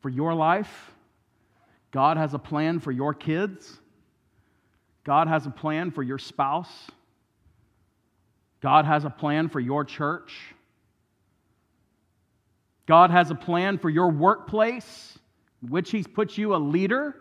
for 0.02 0.10
your 0.10 0.34
life. 0.34 0.92
God 1.92 2.18
has 2.18 2.34
a 2.34 2.40
plan 2.40 2.80
for 2.80 2.92
your 2.92 3.14
kids. 3.14 3.80
God 5.04 5.28
has 5.28 5.46
a 5.46 5.50
plan 5.50 5.92
for 5.92 6.04
your 6.04 6.18
spouse. 6.18 6.72
God 8.62 8.86
has 8.86 9.06
a 9.06 9.10
plan 9.10 9.50
for 9.50 9.60
your 9.60 9.86
church. 9.86 10.36
God 12.86 13.10
has 13.12 13.32
a 13.32 13.36
plan 13.36 13.78
for 13.78 13.90
your 13.90 14.10
workplace, 14.12 15.18
in 15.64 15.70
which 15.70 15.92
He's 15.92 16.08
put 16.08 16.38
you 16.38 16.56
a 16.56 16.58
leader. 16.58 17.16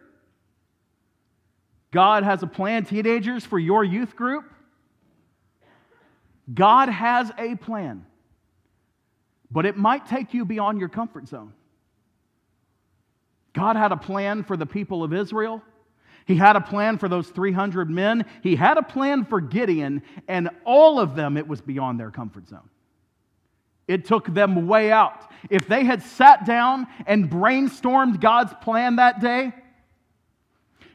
God 1.90 2.22
has 2.24 2.42
a 2.42 2.46
plan, 2.46 2.84
teenagers, 2.84 3.44
for 3.44 3.58
your 3.58 3.84
youth 3.84 4.16
group. 4.16 4.44
God 6.52 6.88
has 6.88 7.30
a 7.38 7.56
plan, 7.56 8.04
but 9.50 9.64
it 9.64 9.76
might 9.76 10.06
take 10.06 10.34
you 10.34 10.44
beyond 10.44 10.78
your 10.78 10.88
comfort 10.88 11.28
zone. 11.28 11.52
God 13.54 13.76
had 13.76 13.92
a 13.92 13.96
plan 13.96 14.42
for 14.44 14.56
the 14.56 14.66
people 14.66 15.02
of 15.04 15.14
Israel. 15.14 15.62
He 16.26 16.36
had 16.36 16.56
a 16.56 16.60
plan 16.60 16.98
for 16.98 17.08
those 17.08 17.28
300 17.28 17.88
men. 17.88 18.24
He 18.42 18.56
had 18.56 18.78
a 18.78 18.82
plan 18.82 19.24
for 19.24 19.40
Gideon, 19.40 20.02
and 20.26 20.50
all 20.64 20.98
of 20.98 21.14
them, 21.14 21.36
it 21.36 21.46
was 21.46 21.60
beyond 21.60 22.00
their 22.00 22.10
comfort 22.10 22.48
zone. 22.48 22.68
It 23.86 24.06
took 24.06 24.32
them 24.32 24.66
way 24.66 24.90
out. 24.90 25.30
If 25.50 25.68
they 25.68 25.84
had 25.84 26.02
sat 26.02 26.46
down 26.46 26.86
and 27.06 27.30
brainstormed 27.30 28.20
God's 28.20 28.54
plan 28.62 28.96
that 28.96 29.20
day, 29.20 29.52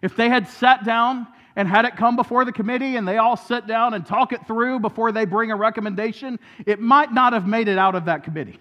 if 0.02 0.16
they 0.16 0.30
had 0.30 0.48
sat 0.48 0.84
down 0.84 1.28
and 1.60 1.68
had 1.68 1.84
it 1.84 1.98
come 1.98 2.16
before 2.16 2.46
the 2.46 2.54
committee 2.54 2.96
and 2.96 3.06
they 3.06 3.18
all 3.18 3.36
sit 3.36 3.68
down 3.68 3.94
and 3.94 4.06
talk 4.06 4.32
it 4.32 4.48
through 4.48 4.80
before 4.80 5.12
they 5.12 5.26
bring 5.26 5.52
a 5.52 5.56
recommendation, 5.58 6.40
it 6.66 6.80
might 6.80 7.12
not 7.12 7.34
have 7.34 7.46
made 7.46 7.68
it 7.68 7.78
out 7.78 7.96
of 7.96 8.06
that 8.06 8.24
committee. 8.24 8.58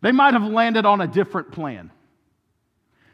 They 0.00 0.12
might 0.12 0.34
have 0.34 0.44
landed 0.44 0.86
on 0.86 1.00
a 1.00 1.08
different 1.08 1.50
plan. 1.50 1.90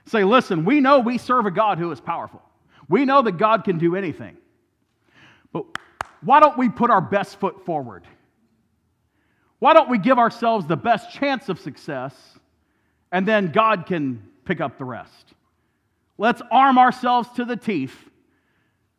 Say, 0.05 0.23
listen, 0.23 0.67
we 0.67 0.81
know 0.81 0.99
we 0.99 1.17
serve 1.17 1.47
a 1.47 1.51
God 1.51 1.79
who 1.79 1.91
is 1.93 1.99
powerful. 1.99 2.43
We 2.91 3.07
know 3.07 3.23
that 3.23 3.39
God 3.39 3.65
can 3.65 3.79
do 3.79 3.97
anything. 3.97 4.37
But 5.51 5.65
why 6.21 6.41
don't 6.41 6.59
we 6.59 6.69
put 6.69 6.91
our 6.91 7.01
best 7.01 7.41
foot 7.41 7.65
forward? 7.65 8.05
Why 9.61 9.73
don't 9.73 9.89
we 9.89 9.97
give 9.97 10.19
ourselves 10.19 10.67
the 10.67 10.77
best 10.77 11.11
chance 11.11 11.49
of 11.49 11.59
success 11.59 12.15
and 13.13 13.27
then 13.27 13.51
God 13.51 13.87
can 13.87 14.23
pick 14.45 14.61
up 14.61 14.77
the 14.77 14.85
rest? 14.85 15.34
Let's 16.17 16.43
arm 16.51 16.79
ourselves 16.79 17.29
to 17.37 17.45
the 17.45 17.57
teeth, 17.57 17.97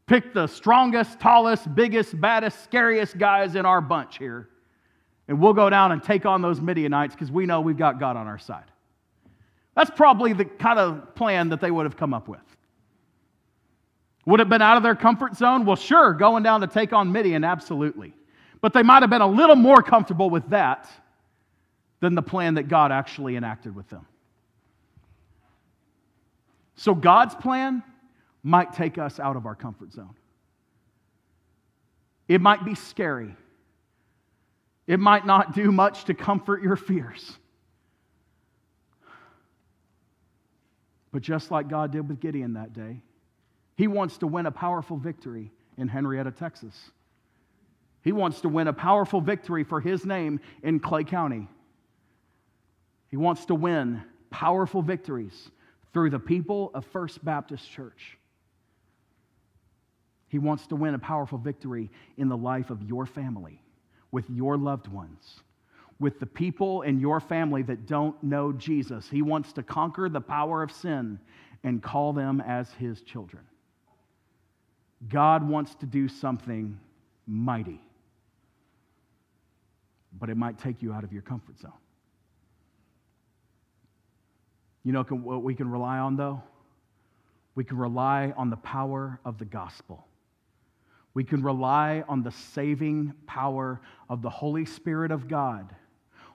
pick 0.06 0.34
the 0.34 0.48
strongest, 0.48 1.20
tallest, 1.20 1.74
biggest, 1.74 2.20
baddest, 2.20 2.64
scariest 2.64 3.18
guys 3.18 3.56
in 3.56 3.66
our 3.66 3.82
bunch 3.82 4.18
here, 4.18 4.50
and 5.28 5.40
we'll 5.40 5.54
go 5.54 5.70
down 5.70 5.92
and 5.92 6.04
take 6.04 6.26
on 6.26 6.42
those 6.42 6.60
Midianites 6.60 7.16
because 7.16 7.32
we 7.32 7.46
know 7.46 7.62
we've 7.62 7.78
got 7.78 8.00
God 8.00 8.18
on 8.18 8.28
our 8.28 8.38
side. 8.38 8.66
That's 9.76 9.90
probably 9.90 10.34
the 10.34 10.46
kind 10.46 10.80
of 10.80 11.16
plan 11.16 11.50
that 11.50 11.62
they 11.62 11.72
would 11.72 11.86
have 11.86 11.98
come 11.98 12.14
up 12.14 12.28
with. 12.28 12.40
Would 14.26 14.40
have 14.40 14.50
been 14.50 14.62
out 14.62 14.78
of 14.78 14.84
their 14.84 14.96
comfort 14.96 15.36
zone? 15.36 15.66
Well, 15.66 15.76
sure, 15.76 16.14
going 16.14 16.44
down 16.44 16.62
to 16.62 16.68
take 16.68 16.94
on 16.94 17.12
Midian, 17.12 17.44
absolutely. 17.44 18.14
But 18.62 18.74
they 18.74 18.84
might 18.84 19.04
have 19.04 19.10
been 19.10 19.22
a 19.22 19.28
little 19.28 19.56
more 19.56 19.84
comfortable 19.84 20.30
with 20.30 20.50
that 20.50 20.90
than 22.00 22.16
the 22.16 22.22
plan 22.22 22.56
that 22.56 22.68
God 22.68 22.92
actually 22.92 23.36
enacted 23.36 23.76
with 23.76 23.88
them. 23.90 24.06
So 26.76 26.94
God's 26.94 27.36
plan 27.36 27.84
might 28.44 28.74
take 28.74 28.98
us 28.98 29.20
out 29.20 29.36
of 29.36 29.46
our 29.46 29.56
comfort 29.56 29.92
zone. 29.92 30.16
It 32.28 32.42
might 32.42 32.66
be 32.66 32.76
scary. 32.76 33.36
It 34.88 35.00
might 35.00 35.26
not 35.26 35.56
do 35.56 35.72
much 35.72 36.06
to 36.06 36.14
comfort 36.14 36.62
your 36.62 36.76
fears. 36.76 37.38
But 41.12 41.22
just 41.22 41.50
like 41.50 41.70
God 41.70 41.92
did 41.92 42.08
with 42.08 42.20
Gideon 42.20 42.54
that 42.54 42.74
day, 42.74 43.02
he 43.78 43.88
wants 43.88 44.18
to 44.18 44.28
win 44.28 44.46
a 44.46 44.52
powerful 44.52 44.98
victory 44.98 45.52
in 45.78 45.88
Henrietta, 45.88 46.32
Texas. 46.32 46.92
He 48.02 48.12
wants 48.12 48.42
to 48.42 48.50
win 48.50 48.68
a 48.68 48.74
powerful 48.74 49.22
victory 49.22 49.64
for 49.64 49.80
his 49.80 50.06
name 50.06 50.40
in 50.62 50.80
Clay 50.80 51.04
County. 51.04 51.48
He 53.10 53.18
wants 53.18 53.46
to 53.46 53.56
win 53.56 54.04
powerful 54.30 54.82
victories 54.82 55.50
through 55.96 56.10
the 56.10 56.20
people 56.20 56.72
of 56.74 56.86
First 56.88 57.24
Baptist 57.24 57.72
Church. 57.72 58.18
He 60.28 60.38
wants 60.40 60.68
to 60.68 60.76
win 60.76 60.94
a 60.94 61.00
powerful 61.00 61.38
victory 61.38 61.90
in 62.18 62.28
the 62.28 62.36
life 62.36 62.70
of 62.70 62.84
your 62.84 63.06
family, 63.06 63.62
with 64.12 64.30
your 64.30 64.58
loved 64.58 64.90
ones, 64.90 65.40
with 65.98 66.20
the 66.20 66.26
people 66.26 66.82
in 66.82 67.00
your 67.00 67.22
family 67.22 67.62
that 67.62 67.86
don't 67.86 68.22
know 68.22 68.52
Jesus. 68.52 69.08
He 69.10 69.22
wants 69.22 69.54
to 69.54 69.64
conquer 69.64 70.10
the 70.10 70.20
power 70.20 70.62
of 70.62 70.70
sin 70.70 71.18
and 71.64 71.82
call 71.82 72.12
them 72.12 72.42
as 72.42 72.70
his 72.74 73.00
children. 73.00 73.44
God 75.08 75.48
wants 75.48 75.76
to 75.76 75.86
do 75.86 76.10
something 76.10 76.78
mighty, 77.26 77.80
but 80.20 80.30
it 80.30 80.36
might 80.36 80.60
take 80.60 80.82
you 80.82 80.92
out 80.92 81.06
of 81.06 81.14
your 81.14 81.22
comfort 81.22 81.58
zone. 81.58 81.72
You 84.86 84.92
know 84.92 85.04
what 85.04 85.42
we 85.42 85.56
can 85.56 85.70
rely 85.70 85.98
on, 85.98 86.16
though? 86.16 86.42
We 87.56 87.64
can 87.64 87.78
rely 87.78 88.34
on 88.38 88.52
the 88.52 88.58
power 88.58 89.20
of 89.26 89.40
the 89.40 89.46
gospel. 89.46 90.06
We 91.16 91.24
can 91.24 91.42
rely 91.42 92.04
on 92.08 92.22
the 92.22 92.32
saving 92.32 93.14
power 93.26 93.82
of 94.10 94.22
the 94.22 94.30
Holy 94.30 94.66
Spirit 94.66 95.12
of 95.12 95.28
God 95.28 95.74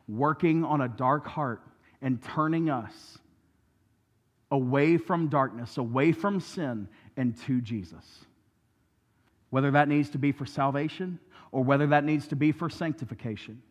working 0.08 0.64
on 0.64 0.80
a 0.80 0.88
dark 0.88 1.26
heart 1.28 1.62
and 2.02 2.20
turning 2.22 2.70
us 2.70 3.18
away 4.50 4.96
from 4.96 5.28
darkness, 5.28 5.76
away 5.76 6.10
from 6.10 6.40
sin, 6.40 6.88
and 7.16 7.36
to 7.42 7.60
Jesus. 7.60 8.04
Whether 9.50 9.70
that 9.72 9.86
needs 9.86 10.10
to 10.10 10.18
be 10.18 10.32
for 10.32 10.46
salvation 10.46 11.20
or 11.52 11.62
whether 11.62 11.86
that 11.88 12.02
needs 12.02 12.26
to 12.28 12.36
be 12.36 12.50
for 12.50 12.68
sanctification, 12.68 13.62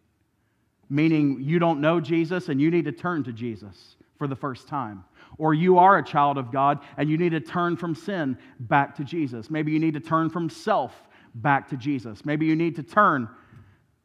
meaning 0.90 1.42
you 1.42 1.60
don't 1.60 1.82
know 1.82 2.00
Jesus 2.00 2.48
and 2.48 2.62
you 2.62 2.72
need 2.72 2.86
to 2.86 2.94
turn 2.94 3.26
to 3.26 3.34
Jesus 3.34 3.98
for 4.20 4.28
the 4.28 4.36
first 4.36 4.68
time. 4.68 5.04
Or 5.40 5.54
you 5.56 5.80
are 5.80 5.98
a 5.98 6.04
child 6.04 6.38
of 6.38 6.52
God 6.52 6.80
and 6.98 7.10
you 7.10 7.18
need 7.18 7.30
to 7.30 7.40
turn 7.40 7.78
from 7.78 7.96
sin 7.96 8.38
back 8.60 8.96
to 8.98 9.04
Jesus. 9.04 9.50
Maybe 9.50 9.72
you 9.72 9.80
need 9.80 9.96
to 9.96 10.00
turn 10.00 10.30
from 10.30 10.50
self 10.50 10.94
back 11.34 11.70
to 11.70 11.78
Jesus. 11.78 12.24
Maybe 12.26 12.46
you 12.46 12.56
need 12.56 12.76
to 12.76 12.84
turn 12.84 13.30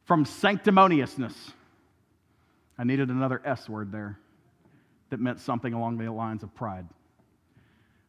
from 0.05 0.25
sanctimoniousness. 0.25 1.35
I 2.77 2.83
needed 2.83 3.09
another 3.09 3.41
S 3.45 3.69
word 3.69 3.91
there 3.91 4.17
that 5.09 5.19
meant 5.19 5.39
something 5.39 5.73
along 5.73 5.97
the 5.97 6.11
lines 6.11 6.43
of 6.43 6.53
pride. 6.55 6.87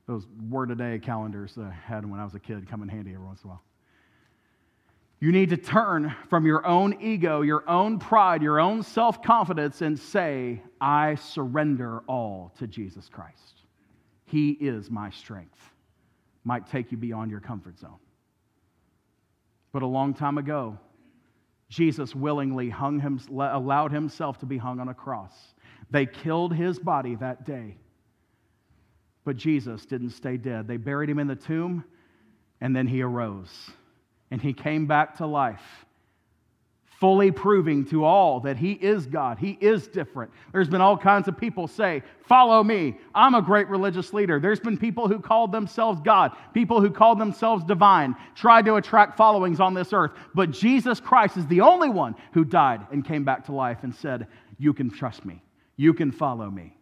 Those 0.06 0.24
word 0.48 0.70
a 0.70 0.76
day 0.76 1.00
calendars 1.00 1.54
that 1.56 1.64
I 1.64 1.72
had 1.72 2.08
when 2.08 2.20
I 2.20 2.24
was 2.24 2.34
a 2.34 2.40
kid 2.40 2.68
come 2.68 2.82
in 2.82 2.88
handy 2.88 3.12
every 3.12 3.26
once 3.26 3.42
in 3.42 3.48
a 3.48 3.52
while. 3.54 3.62
You 5.18 5.32
need 5.32 5.48
to 5.50 5.56
turn 5.56 6.14
from 6.28 6.44
your 6.44 6.66
own 6.66 7.00
ego, 7.00 7.40
your 7.40 7.68
own 7.68 7.98
pride, 7.98 8.42
your 8.42 8.60
own 8.60 8.82
self 8.82 9.22
confidence, 9.22 9.80
and 9.80 9.98
say, 9.98 10.62
I 10.80 11.14
surrender 11.14 12.00
all 12.06 12.52
to 12.58 12.66
Jesus 12.66 13.08
Christ. 13.08 13.62
He 14.26 14.50
is 14.50 14.90
my 14.90 15.10
strength. 15.10 15.58
Might 16.44 16.66
take 16.66 16.92
you 16.92 16.98
beyond 16.98 17.30
your 17.30 17.40
comfort 17.40 17.78
zone. 17.78 17.98
But 19.72 19.82
a 19.82 19.86
long 19.86 20.12
time 20.12 20.36
ago, 20.36 20.78
Jesus 21.70 22.14
willingly 22.14 22.68
hung 22.68 23.00
him, 23.00 23.18
allowed 23.30 23.92
himself 23.92 24.38
to 24.38 24.46
be 24.46 24.58
hung 24.58 24.80
on 24.80 24.88
a 24.88 24.94
cross. 24.94 25.32
They 25.90 26.04
killed 26.04 26.54
his 26.54 26.78
body 26.78 27.14
that 27.16 27.44
day. 27.44 27.78
But 29.24 29.36
Jesus 29.36 29.86
didn't 29.86 30.10
stay 30.10 30.36
dead. 30.36 30.68
They 30.68 30.76
buried 30.76 31.10
him 31.10 31.18
in 31.18 31.26
the 31.26 31.34
tomb, 31.34 31.84
and 32.60 32.76
then 32.76 32.86
he 32.86 33.02
arose 33.02 33.70
and 34.30 34.40
he 34.40 34.52
came 34.52 34.86
back 34.86 35.16
to 35.18 35.26
life 35.26 35.86
fully 36.98 37.30
proving 37.30 37.84
to 37.84 38.04
all 38.04 38.40
that 38.40 38.56
he 38.56 38.72
is 38.72 39.06
God. 39.06 39.38
He 39.38 39.58
is 39.60 39.86
different. 39.86 40.30
There's 40.52 40.68
been 40.68 40.80
all 40.80 40.96
kinds 40.96 41.28
of 41.28 41.36
people 41.36 41.68
say, 41.68 42.02
Follow 42.26 42.64
me. 42.64 42.96
I'm 43.14 43.34
a 43.34 43.42
great 43.42 43.68
religious 43.68 44.12
leader. 44.12 44.40
There's 44.40 44.60
been 44.60 44.78
people 44.78 45.06
who 45.06 45.20
called 45.20 45.52
themselves 45.52 46.00
God, 46.00 46.32
people 46.54 46.80
who 46.80 46.90
called 46.90 47.20
themselves 47.20 47.64
divine, 47.64 48.16
tried 48.34 48.64
to 48.64 48.76
attract 48.76 49.16
followings 49.16 49.60
on 49.60 49.74
this 49.74 49.92
earth. 49.92 50.12
But 50.34 50.50
Jesus 50.50 50.98
Christ 50.98 51.36
is 51.36 51.46
the 51.46 51.60
only 51.60 51.88
one 51.88 52.14
who 52.32 52.44
died 52.44 52.86
and 52.90 53.04
came 53.04 53.24
back 53.24 53.44
to 53.46 53.52
life 53.52 53.78
and 53.82 53.94
said, 53.94 54.26
You 54.58 54.72
can 54.72 54.90
trust 54.90 55.24
me. 55.24 55.42
You 55.76 55.92
can 55.92 56.10
follow 56.10 56.50
me. 56.50 56.76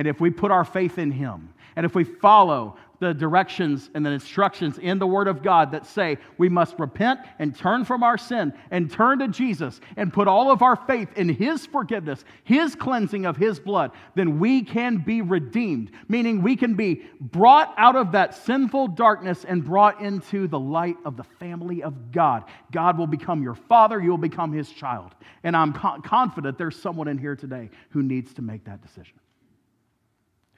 And 0.00 0.08
if 0.08 0.18
we 0.18 0.30
put 0.30 0.50
our 0.50 0.64
faith 0.64 0.96
in 0.96 1.10
him, 1.10 1.52
and 1.76 1.84
if 1.84 1.94
we 1.94 2.04
follow 2.04 2.78
the 3.00 3.12
directions 3.12 3.90
and 3.92 4.04
the 4.06 4.08
instructions 4.08 4.78
in 4.78 4.98
the 4.98 5.06
Word 5.06 5.28
of 5.28 5.42
God 5.42 5.72
that 5.72 5.84
say 5.84 6.16
we 6.38 6.48
must 6.48 6.78
repent 6.78 7.20
and 7.38 7.54
turn 7.54 7.84
from 7.84 8.02
our 8.02 8.16
sin 8.16 8.54
and 8.70 8.90
turn 8.90 9.18
to 9.18 9.28
Jesus 9.28 9.78
and 9.98 10.10
put 10.10 10.26
all 10.26 10.50
of 10.50 10.62
our 10.62 10.74
faith 10.74 11.10
in 11.16 11.28
His 11.28 11.66
forgiveness, 11.66 12.24
His 12.44 12.74
cleansing 12.74 13.26
of 13.26 13.36
His 13.36 13.60
blood, 13.60 13.90
then 14.14 14.40
we 14.40 14.62
can 14.62 14.96
be 14.96 15.20
redeemed, 15.20 15.90
meaning 16.08 16.40
we 16.40 16.56
can 16.56 16.76
be 16.76 17.02
brought 17.20 17.74
out 17.76 17.94
of 17.94 18.12
that 18.12 18.34
sinful 18.34 18.88
darkness 18.88 19.44
and 19.44 19.62
brought 19.62 20.00
into 20.00 20.48
the 20.48 20.58
light 20.58 20.96
of 21.04 21.18
the 21.18 21.24
family 21.24 21.82
of 21.82 22.10
God. 22.10 22.44
God 22.72 22.96
will 22.96 23.06
become 23.06 23.42
your 23.42 23.54
father, 23.54 24.00
you 24.00 24.08
will 24.08 24.16
become 24.16 24.50
His 24.50 24.70
child. 24.70 25.14
And 25.44 25.54
I'm 25.54 25.74
confident 25.74 26.56
there's 26.56 26.80
someone 26.80 27.06
in 27.06 27.18
here 27.18 27.36
today 27.36 27.68
who 27.90 28.02
needs 28.02 28.32
to 28.32 28.40
make 28.40 28.64
that 28.64 28.80
decision, 28.80 29.20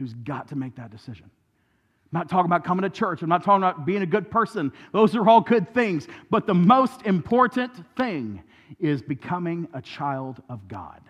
who's 0.02 0.14
got 0.14 0.48
to 0.48 0.56
make 0.56 0.74
that 0.74 0.90
decision. 0.90 1.24
I'm 1.26 2.18
not 2.18 2.28
talking 2.28 2.46
about 2.46 2.64
coming 2.64 2.82
to 2.82 2.90
church. 2.90 3.22
I'm 3.22 3.28
not 3.28 3.44
talking 3.44 3.62
about 3.62 3.86
being 3.86 4.02
a 4.02 4.06
good 4.06 4.30
person. 4.30 4.72
Those 4.92 5.14
are 5.14 5.26
all 5.28 5.40
good 5.40 5.72
things. 5.72 6.08
But 6.28 6.46
the 6.46 6.54
most 6.54 7.02
important 7.02 7.72
thing 7.96 8.42
is 8.80 9.00
becoming 9.00 9.68
a 9.72 9.80
child 9.80 10.42
of 10.48 10.66
God. 10.66 11.00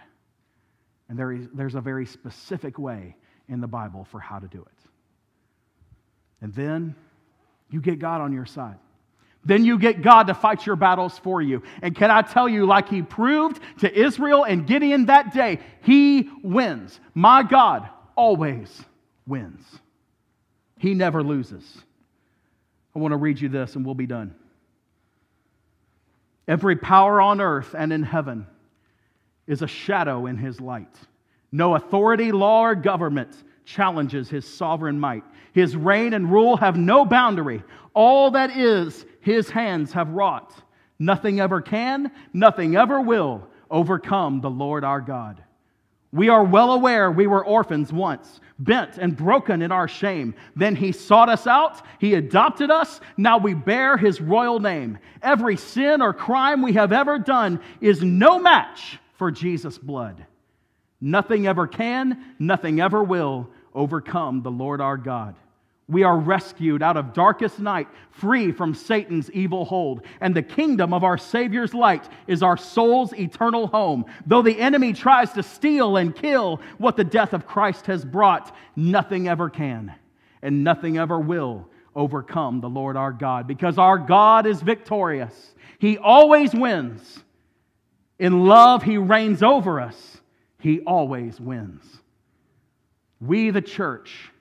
And 1.09 1.19
there 1.19 1.33
is, 1.33 1.49
there's 1.55 1.75
a 1.75 1.81
very 1.81 2.05
specific 2.05 2.79
way 2.79 3.17
in 3.49 3.61
the 3.61 3.67
Bible 3.67 4.05
for 4.05 4.21
how 4.21 4.39
to 4.39 4.47
do 4.47 4.61
it. 4.61 4.89
And 6.43 6.55
then 6.55 6.95
you 7.71 7.81
get 7.81 7.99
God 7.99 8.21
on 8.21 8.33
your 8.33 8.47
side. 8.47 8.77
Then 9.45 9.65
you 9.65 9.79
get 9.79 10.03
God 10.03 10.29
to 10.29 10.35
fight 10.35 10.67
your 10.67 10.77
battles 10.77 11.19
for 11.19 11.41
you. 11.41 11.63
And 11.81 11.97
can 11.97 12.11
I 12.11 12.23
tell 12.23 12.49
you, 12.49 12.67
like 12.67 12.89
he 12.89 13.01
proved 13.01 13.61
to 13.81 13.93
Israel 13.93 14.45
and 14.45 14.67
Gideon 14.67 15.07
that 15.07 15.33
day, 15.33 15.61
he 15.81 16.31
wins. 16.43 17.01
My 17.15 17.43
God 17.43 17.89
always 18.17 18.83
wins. 19.27 19.65
He 20.79 20.95
never 20.95 21.23
loses. 21.23 21.65
I 22.95 22.99
want 22.99 23.13
to 23.13 23.17
read 23.17 23.41
you 23.41 23.49
this 23.49 23.77
and 23.77 23.85
we'll 23.85 23.95
be 23.95 24.07
done. 24.07 24.35
Every 26.49 26.77
power 26.77 27.21
on 27.21 27.41
earth 27.41 27.75
and 27.77 27.93
in 27.93 28.03
heaven 28.03 28.47
is 29.47 29.63
a 29.63 29.67
shadow 29.67 30.27
in 30.27 30.37
his 30.37 30.61
light. 30.61 30.95
No 31.53 31.77
authority, 31.77 32.33
law, 32.33 32.63
or 32.63 32.75
government 32.75 33.31
challenges 33.65 34.29
his 34.29 34.47
sovereign 34.47 34.99
might. 34.99 35.25
His 35.53 35.77
reign 35.77 36.15
and 36.15 36.33
rule 36.33 36.57
have 36.57 36.77
no 36.77 37.05
boundary. 37.05 37.63
All 37.95 38.31
that 38.33 38.57
is, 38.57 39.05
his 39.21 39.51
hands 39.51 39.93
have 39.93 40.09
wrought. 40.11 40.53
Nothing 40.99 41.41
ever 41.41 41.61
can, 41.61 42.11
nothing 42.33 42.77
ever 42.77 43.01
will 43.01 43.47
overcome 43.71 44.41
the 44.41 44.51
Lord 44.51 44.85
our 44.85 45.01
God. 45.01 45.43
We 46.13 46.29
are 46.29 46.45
well 46.45 46.73
aware 46.73 47.11
we 47.11 47.27
were 47.27 47.45
orphans 47.45 47.91
once, 47.91 48.41
bent 48.59 48.99
and 48.99 49.17
broken 49.17 49.63
in 49.63 49.73
our 49.73 49.89
shame. 49.89 50.35
Then 50.55 50.77
he 50.77 50.93
sought 50.93 51.31
us 51.31 51.47
out, 51.47 51.81
he 51.99 52.15
adopted 52.15 52.71
us, 52.71 53.01
now 53.17 53.39
we 53.39 53.55
bear 53.55 53.97
his 53.97 54.21
royal 54.21 54.61
name. 54.61 54.99
Every 55.23 55.57
sin 55.57 56.03
or 56.03 56.13
crime 56.13 56.61
we 56.61 56.75
have 56.75 56.93
ever 56.93 57.19
done 57.19 57.61
is 57.81 58.03
no 58.03 58.39
match 58.39 58.99
for 59.15 59.31
Jesus' 59.31 59.79
blood. 59.79 60.27
Nothing 61.01 61.47
ever 61.47 61.67
can, 61.67 62.35
nothing 62.39 62.81
ever 62.81 63.03
will 63.03 63.49
overcome 63.75 64.43
the 64.43 64.51
Lord 64.51 64.83
our 64.83 64.99
God. 64.99 65.35
We 65.89 66.05
are 66.05 66.17
rescued 66.17 66.83
out 66.83 66.97
of 66.97 67.13
darkest 67.13 67.59
night, 67.59 67.89
free 68.11 68.53
from 68.53 68.75
Satan's 68.75 69.31
evil 69.33 69.65
hold. 69.65 70.03
And 70.21 70.35
the 70.35 70.43
kingdom 70.43 70.95
of 70.95 71.05
our 71.05 71.19
Savior's 71.19 71.75
light 71.75 72.09
is 72.27 72.43
our 72.43 72.57
soul's 72.57 73.13
eternal 73.15 73.67
home. 73.67 74.05
Though 74.27 74.43
the 74.43 74.59
enemy 74.59 74.93
tries 74.93 75.33
to 75.33 75.43
steal 75.43 75.97
and 75.97 76.15
kill 76.15 76.61
what 76.79 76.97
the 76.97 77.05
death 77.05 77.33
of 77.33 77.47
Christ 77.47 77.87
has 77.87 78.05
brought, 78.05 78.55
nothing 78.77 79.29
ever 79.29 79.51
can 79.51 79.95
and 80.43 80.65
nothing 80.65 80.99
ever 80.99 81.19
will 81.19 81.69
overcome 81.95 82.61
the 82.61 82.69
Lord 82.69 82.97
our 82.97 83.13
God 83.13 83.47
because 83.47 83.79
our 83.79 83.99
God 83.99 84.47
is 84.47 84.61
victorious. 84.61 85.55
He 85.79 85.99
always 85.99 86.53
wins. 86.55 87.23
In 88.19 88.47
love, 88.47 88.83
He 88.83 88.99
reigns 88.99 89.43
over 89.43 89.81
us. 89.81 90.21
He 90.59 90.81
always 90.81 91.41
wins. 91.41 91.85
We, 93.21 93.51
the 93.51 93.63
church, 93.63 94.32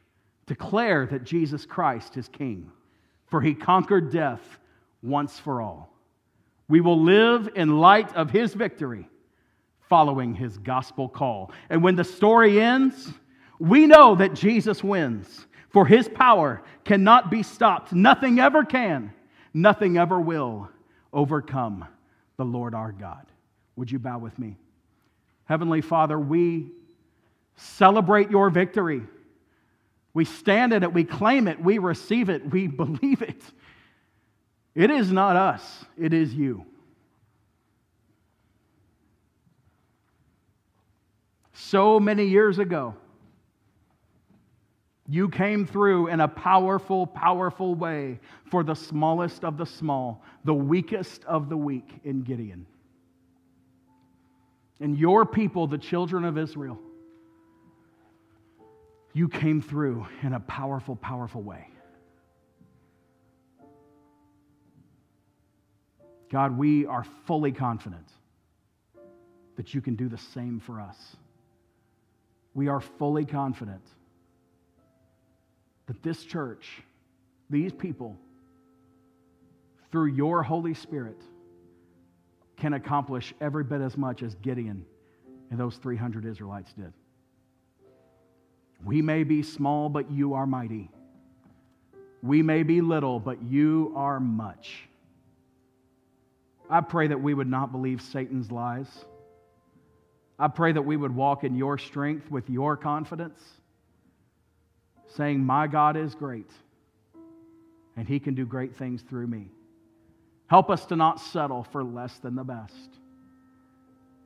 declare 0.52 1.06
that 1.06 1.24
Jesus 1.24 1.66
Christ 1.66 2.18
is 2.18 2.28
King, 2.28 2.70
for 3.28 3.40
he 3.40 3.54
conquered 3.54 4.12
death 4.12 4.42
once 5.02 5.40
for 5.40 5.62
all. 5.62 5.96
We 6.68 6.82
will 6.82 7.02
live 7.02 7.48
in 7.56 7.80
light 7.80 8.14
of 8.18 8.32
his 8.32 8.54
victory, 8.54 9.08
following 9.88 10.36
his 10.36 10.58
gospel 10.58 11.08
call. 11.08 11.54
And 11.70 11.82
when 11.82 11.96
the 11.96 12.04
story 12.04 12.60
ends, 12.60 13.14
we 13.60 13.88
know 13.88 14.16
that 14.16 14.34
Jesus 14.34 14.84
wins, 14.84 15.48
for 15.70 15.86
his 15.86 16.10
power 16.10 16.62
cannot 16.84 17.32
be 17.32 17.44
stopped. 17.44 17.94
Nothing 17.94 18.38
ever 18.42 18.66
can, 18.66 19.14
nothing 19.54 19.98
ever 19.98 20.20
will 20.20 20.68
overcome 21.14 21.86
the 22.36 22.44
Lord 22.44 22.76
our 22.76 22.92
God. 22.92 23.26
Would 23.78 23.90
you 23.90 24.00
bow 24.00 24.20
with 24.20 24.38
me? 24.38 24.58
Heavenly 25.46 25.80
Father, 25.80 26.20
we 26.20 26.72
celebrate 27.56 28.30
your 28.30 28.50
victory. 28.50 29.04
We 30.14 30.26
stand 30.26 30.74
in 30.74 30.84
it, 30.84 30.94
we 30.94 31.04
claim 31.04 31.48
it, 31.48 31.62
we 31.62 31.78
receive 31.78 32.30
it, 32.30 32.52
we 32.52 32.68
believe 32.68 33.22
it. 33.22 33.42
It 34.74 34.90
is 34.90 35.12
not 35.12 35.36
us, 35.36 35.86
it 35.98 36.14
is 36.14 36.34
you. 36.34 36.66
So 41.54 42.00
many 42.00 42.26
years 42.26 42.60
ago, 42.60 42.96
you 45.08 45.30
came 45.30 45.66
through 45.66 46.08
in 46.08 46.22
a 46.22 46.28
powerful, 46.28 47.06
powerful 47.06 47.76
way 47.76 48.20
for 48.50 48.64
the 48.64 48.76
smallest 48.76 49.44
of 49.44 49.58
the 49.58 49.66
small, 49.66 50.24
the 50.46 50.54
weakest 50.54 51.26
of 51.26 51.50
the 51.50 51.58
weak 51.58 52.00
in 52.04 52.24
Gideon. 52.24 52.66
And 54.80 54.98
your 54.98 55.26
people, 55.26 55.68
the 55.68 55.78
children 55.78 56.24
of 56.24 56.38
Israel, 56.38 56.80
you 59.14 59.28
came 59.28 59.62
through 59.62 60.08
in 60.24 60.34
a 60.34 60.40
powerful, 60.40 60.96
powerful 60.96 61.42
way. 61.42 61.68
God, 66.30 66.58
we 66.58 66.86
are 66.86 67.04
fully 67.26 67.52
confident 67.52 68.08
that 69.58 69.74
you 69.74 69.82
can 69.82 69.96
do 69.96 70.08
the 70.08 70.18
same 70.18 70.62
for 70.62 70.80
us. 70.80 70.98
We 72.54 72.70
are 72.70 72.80
fully 72.80 73.26
confident 73.26 73.84
that 75.88 76.02
this 76.02 76.24
church, 76.24 76.82
these 77.50 77.74
people, 77.74 78.16
through 79.92 80.08
your 80.08 80.42
Holy 80.42 80.74
Spirit, 80.74 81.22
can 82.56 82.74
accomplish 82.74 83.34
every 83.42 83.66
bit 83.66 83.82
as 83.82 83.98
much 83.98 84.24
as 84.24 84.36
Gideon 84.36 84.86
and 85.50 85.60
those 85.60 85.76
300 85.78 86.26
Israelites 86.26 86.72
did. 86.74 86.94
We 88.84 89.02
may 89.02 89.24
be 89.24 89.44
small, 89.44 89.90
but 89.90 90.12
you 90.12 90.34
are 90.34 90.48
mighty. 90.48 90.90
We 92.24 92.42
may 92.42 92.64
be 92.64 92.82
little, 92.82 93.20
but 93.20 93.42
you 93.44 93.94
are 93.96 94.20
much. 94.20 94.88
I 96.70 96.82
pray 96.82 97.08
that 97.08 97.22
we 97.22 97.34
would 97.34 97.50
not 97.50 97.72
believe 97.72 98.02
Satan's 98.02 98.52
lies. 98.52 98.88
I 100.40 100.48
pray 100.48 100.72
that 100.72 100.82
we 100.82 100.98
would 100.98 101.14
walk 101.14 101.44
in 101.44 101.56
your 101.56 101.78
strength 101.78 102.32
with 102.32 102.50
your 102.50 102.78
confidence, 102.78 103.40
saying, 105.16 105.44
My 105.44 105.68
God 105.68 105.98
is 105.98 106.16
great, 106.16 106.50
and 107.98 108.08
he 108.08 108.20
can 108.20 108.34
do 108.34 108.46
great 108.46 108.76
things 108.76 109.02
through 109.02 109.28
me. 109.28 109.50
Help 110.48 110.70
us 110.70 110.86
to 110.88 110.96
not 110.96 111.20
settle 111.20 111.64
for 111.64 111.84
less 111.84 112.18
than 112.18 112.36
the 112.36 112.44
best. 112.44 113.01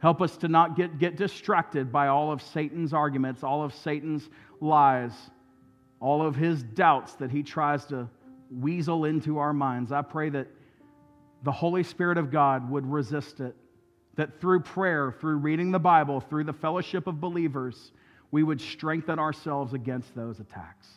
Help 0.06 0.22
us 0.22 0.38
to 0.38 0.48
not 0.48 0.76
get, 0.76 1.00
get 1.00 1.18
distracted 1.18 1.92
by 1.92 2.10
all 2.10 2.32
of 2.32 2.40
Satan's 2.40 2.94
arguments, 2.94 3.44
all 3.44 3.64
of 3.64 3.74
Satan's 3.74 4.30
lies, 4.62 5.12
all 6.00 6.22
of 6.22 6.36
his 6.36 6.62
doubts 6.62 7.16
that 7.16 7.32
he 7.32 7.42
tries 7.42 7.86
to 7.88 8.08
weasel 8.52 9.06
into 9.06 9.40
our 9.40 9.52
minds. 9.52 9.92
I 9.92 10.04
pray 10.04 10.30
that 10.30 10.46
the 11.42 11.52
Holy 11.52 11.82
Spirit 11.82 12.20
of 12.20 12.30
God 12.30 12.70
would 12.70 12.86
resist 12.86 13.40
it, 13.40 13.56
that 14.16 14.40
through 14.40 14.60
prayer, 14.60 15.12
through 15.20 15.38
reading 15.38 15.72
the 15.72 15.80
Bible, 15.80 16.20
through 16.20 16.44
the 16.44 16.54
fellowship 16.54 17.08
of 17.08 17.20
believers, 17.20 17.92
we 18.30 18.44
would 18.44 18.62
strengthen 18.62 19.18
ourselves 19.18 19.74
against 19.74 20.14
those 20.14 20.40
attacks. 20.40 20.88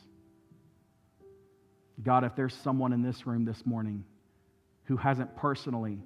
God, 2.02 2.24
if 2.24 2.36
there's 2.36 2.52
someone 2.52 2.92
in 2.92 3.00
this 3.00 3.26
room 3.26 3.46
this 3.46 3.64
morning 3.64 4.04
who 4.84 4.98
hasn't 4.98 5.34
personally 5.34 5.98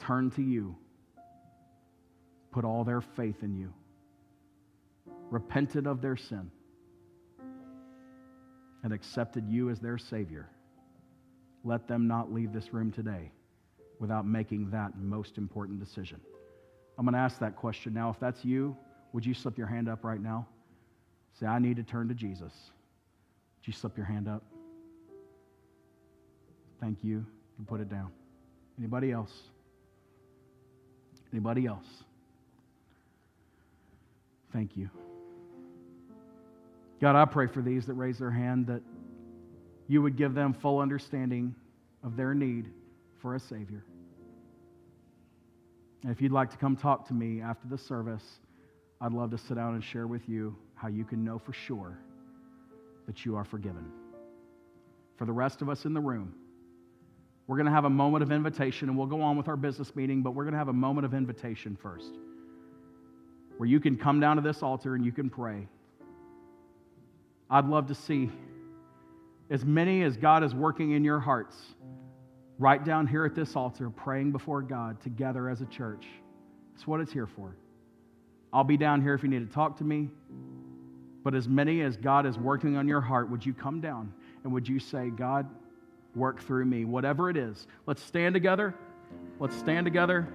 turned 0.00 0.34
to 0.34 0.42
you, 0.42 0.74
put 2.54 2.64
all 2.64 2.84
their 2.84 3.00
faith 3.00 3.42
in 3.42 3.52
you, 3.56 3.72
repented 5.28 5.88
of 5.88 6.00
their 6.00 6.16
sin, 6.16 6.48
and 8.84 8.92
accepted 8.92 9.48
you 9.48 9.70
as 9.70 9.80
their 9.80 9.98
Savior, 9.98 10.48
let 11.64 11.88
them 11.88 12.06
not 12.06 12.32
leave 12.32 12.52
this 12.52 12.72
room 12.72 12.92
today 12.92 13.32
without 13.98 14.24
making 14.24 14.70
that 14.70 14.96
most 14.96 15.36
important 15.36 15.80
decision. 15.80 16.20
I'm 16.96 17.04
going 17.04 17.14
to 17.14 17.18
ask 17.18 17.40
that 17.40 17.56
question 17.56 17.92
now. 17.92 18.10
If 18.10 18.20
that's 18.20 18.44
you, 18.44 18.76
would 19.12 19.26
you 19.26 19.34
slip 19.34 19.58
your 19.58 19.66
hand 19.66 19.88
up 19.88 20.04
right 20.04 20.22
now? 20.22 20.46
Say, 21.40 21.46
I 21.46 21.58
need 21.58 21.76
to 21.76 21.82
turn 21.82 22.06
to 22.06 22.14
Jesus. 22.14 22.52
Would 22.52 23.66
you 23.66 23.72
slip 23.72 23.96
your 23.96 24.06
hand 24.06 24.28
up? 24.28 24.44
Thank 26.80 26.98
you. 27.02 27.16
You 27.16 27.26
can 27.56 27.64
put 27.64 27.80
it 27.80 27.88
down. 27.88 28.12
Anybody 28.78 29.10
else? 29.10 29.32
Anybody 31.32 31.66
else? 31.66 31.86
Thank 34.54 34.76
you. 34.76 34.88
God, 37.00 37.16
I 37.16 37.24
pray 37.24 37.48
for 37.48 37.60
these 37.60 37.86
that 37.86 37.94
raise 37.94 38.18
their 38.18 38.30
hand 38.30 38.68
that 38.68 38.82
you 39.88 40.00
would 40.00 40.16
give 40.16 40.32
them 40.32 40.54
full 40.54 40.78
understanding 40.78 41.56
of 42.04 42.16
their 42.16 42.34
need 42.34 42.70
for 43.20 43.34
a 43.34 43.40
Savior. 43.40 43.84
And 46.02 46.12
if 46.12 46.22
you'd 46.22 46.32
like 46.32 46.50
to 46.50 46.56
come 46.56 46.76
talk 46.76 47.08
to 47.08 47.14
me 47.14 47.42
after 47.42 47.66
the 47.66 47.76
service, 47.76 48.22
I'd 49.00 49.12
love 49.12 49.32
to 49.32 49.38
sit 49.38 49.54
down 49.54 49.74
and 49.74 49.82
share 49.82 50.06
with 50.06 50.28
you 50.28 50.56
how 50.76 50.86
you 50.86 51.04
can 51.04 51.24
know 51.24 51.38
for 51.38 51.52
sure 51.52 51.98
that 53.06 53.26
you 53.26 53.34
are 53.34 53.44
forgiven. 53.44 53.90
For 55.16 55.24
the 55.24 55.32
rest 55.32 55.62
of 55.62 55.68
us 55.68 55.84
in 55.84 55.94
the 55.94 56.00
room, 56.00 56.32
we're 57.48 57.56
going 57.56 57.66
to 57.66 57.72
have 57.72 57.86
a 57.86 57.90
moment 57.90 58.22
of 58.22 58.30
invitation 58.30 58.88
and 58.88 58.96
we'll 58.96 59.08
go 59.08 59.20
on 59.20 59.36
with 59.36 59.48
our 59.48 59.56
business 59.56 59.96
meeting, 59.96 60.22
but 60.22 60.30
we're 60.30 60.44
going 60.44 60.52
to 60.52 60.58
have 60.58 60.68
a 60.68 60.72
moment 60.72 61.04
of 61.04 61.12
invitation 61.12 61.76
first 61.82 62.14
where 63.56 63.68
you 63.68 63.80
can 63.80 63.96
come 63.96 64.20
down 64.20 64.36
to 64.36 64.42
this 64.42 64.62
altar 64.62 64.94
and 64.94 65.04
you 65.04 65.12
can 65.12 65.30
pray. 65.30 65.66
I'd 67.50 67.66
love 67.66 67.86
to 67.88 67.94
see 67.94 68.30
as 69.50 69.64
many 69.64 70.02
as 70.02 70.16
God 70.16 70.42
is 70.42 70.54
working 70.54 70.92
in 70.92 71.04
your 71.04 71.20
hearts 71.20 71.56
right 72.58 72.84
down 72.84 73.06
here 73.06 73.24
at 73.24 73.34
this 73.34 73.56
altar, 73.56 73.90
praying 73.90 74.32
before 74.32 74.62
God 74.62 75.00
together 75.02 75.48
as 75.48 75.60
a 75.60 75.66
church. 75.66 76.06
That's 76.72 76.86
what 76.86 77.00
it's 77.00 77.12
here 77.12 77.26
for. 77.26 77.56
I'll 78.52 78.64
be 78.64 78.76
down 78.76 79.02
here 79.02 79.14
if 79.14 79.22
you 79.22 79.28
need 79.28 79.46
to 79.46 79.52
talk 79.52 79.76
to 79.78 79.84
me. 79.84 80.08
But 81.24 81.34
as 81.34 81.48
many 81.48 81.80
as 81.82 81.96
God 81.96 82.26
is 82.26 82.38
working 82.38 82.76
on 82.76 82.86
your 82.86 83.00
heart, 83.00 83.30
would 83.30 83.44
you 83.44 83.54
come 83.54 83.80
down 83.80 84.12
and 84.44 84.52
would 84.52 84.68
you 84.68 84.78
say, 84.78 85.10
God, 85.10 85.48
work 86.14 86.42
through 86.42 86.66
me, 86.66 86.84
whatever 86.84 87.30
it 87.30 87.36
is? 87.36 87.66
Let's 87.86 88.02
stand 88.02 88.34
together. 88.34 88.74
Let's 89.40 89.56
stand 89.56 89.86
together. 89.86 90.28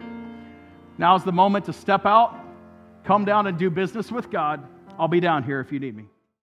Now's 0.97 1.23
the 1.23 1.31
moment 1.31 1.65
to 1.65 1.73
step 1.73 2.05
out, 2.05 2.37
come 3.03 3.25
down 3.25 3.47
and 3.47 3.57
do 3.57 3.69
business 3.69 4.11
with 4.11 4.29
God. 4.29 4.65
I'll 4.97 5.07
be 5.07 5.19
down 5.19 5.43
here 5.43 5.59
if 5.59 5.71
you 5.71 5.79
need 5.79 5.95
me. 5.95 6.05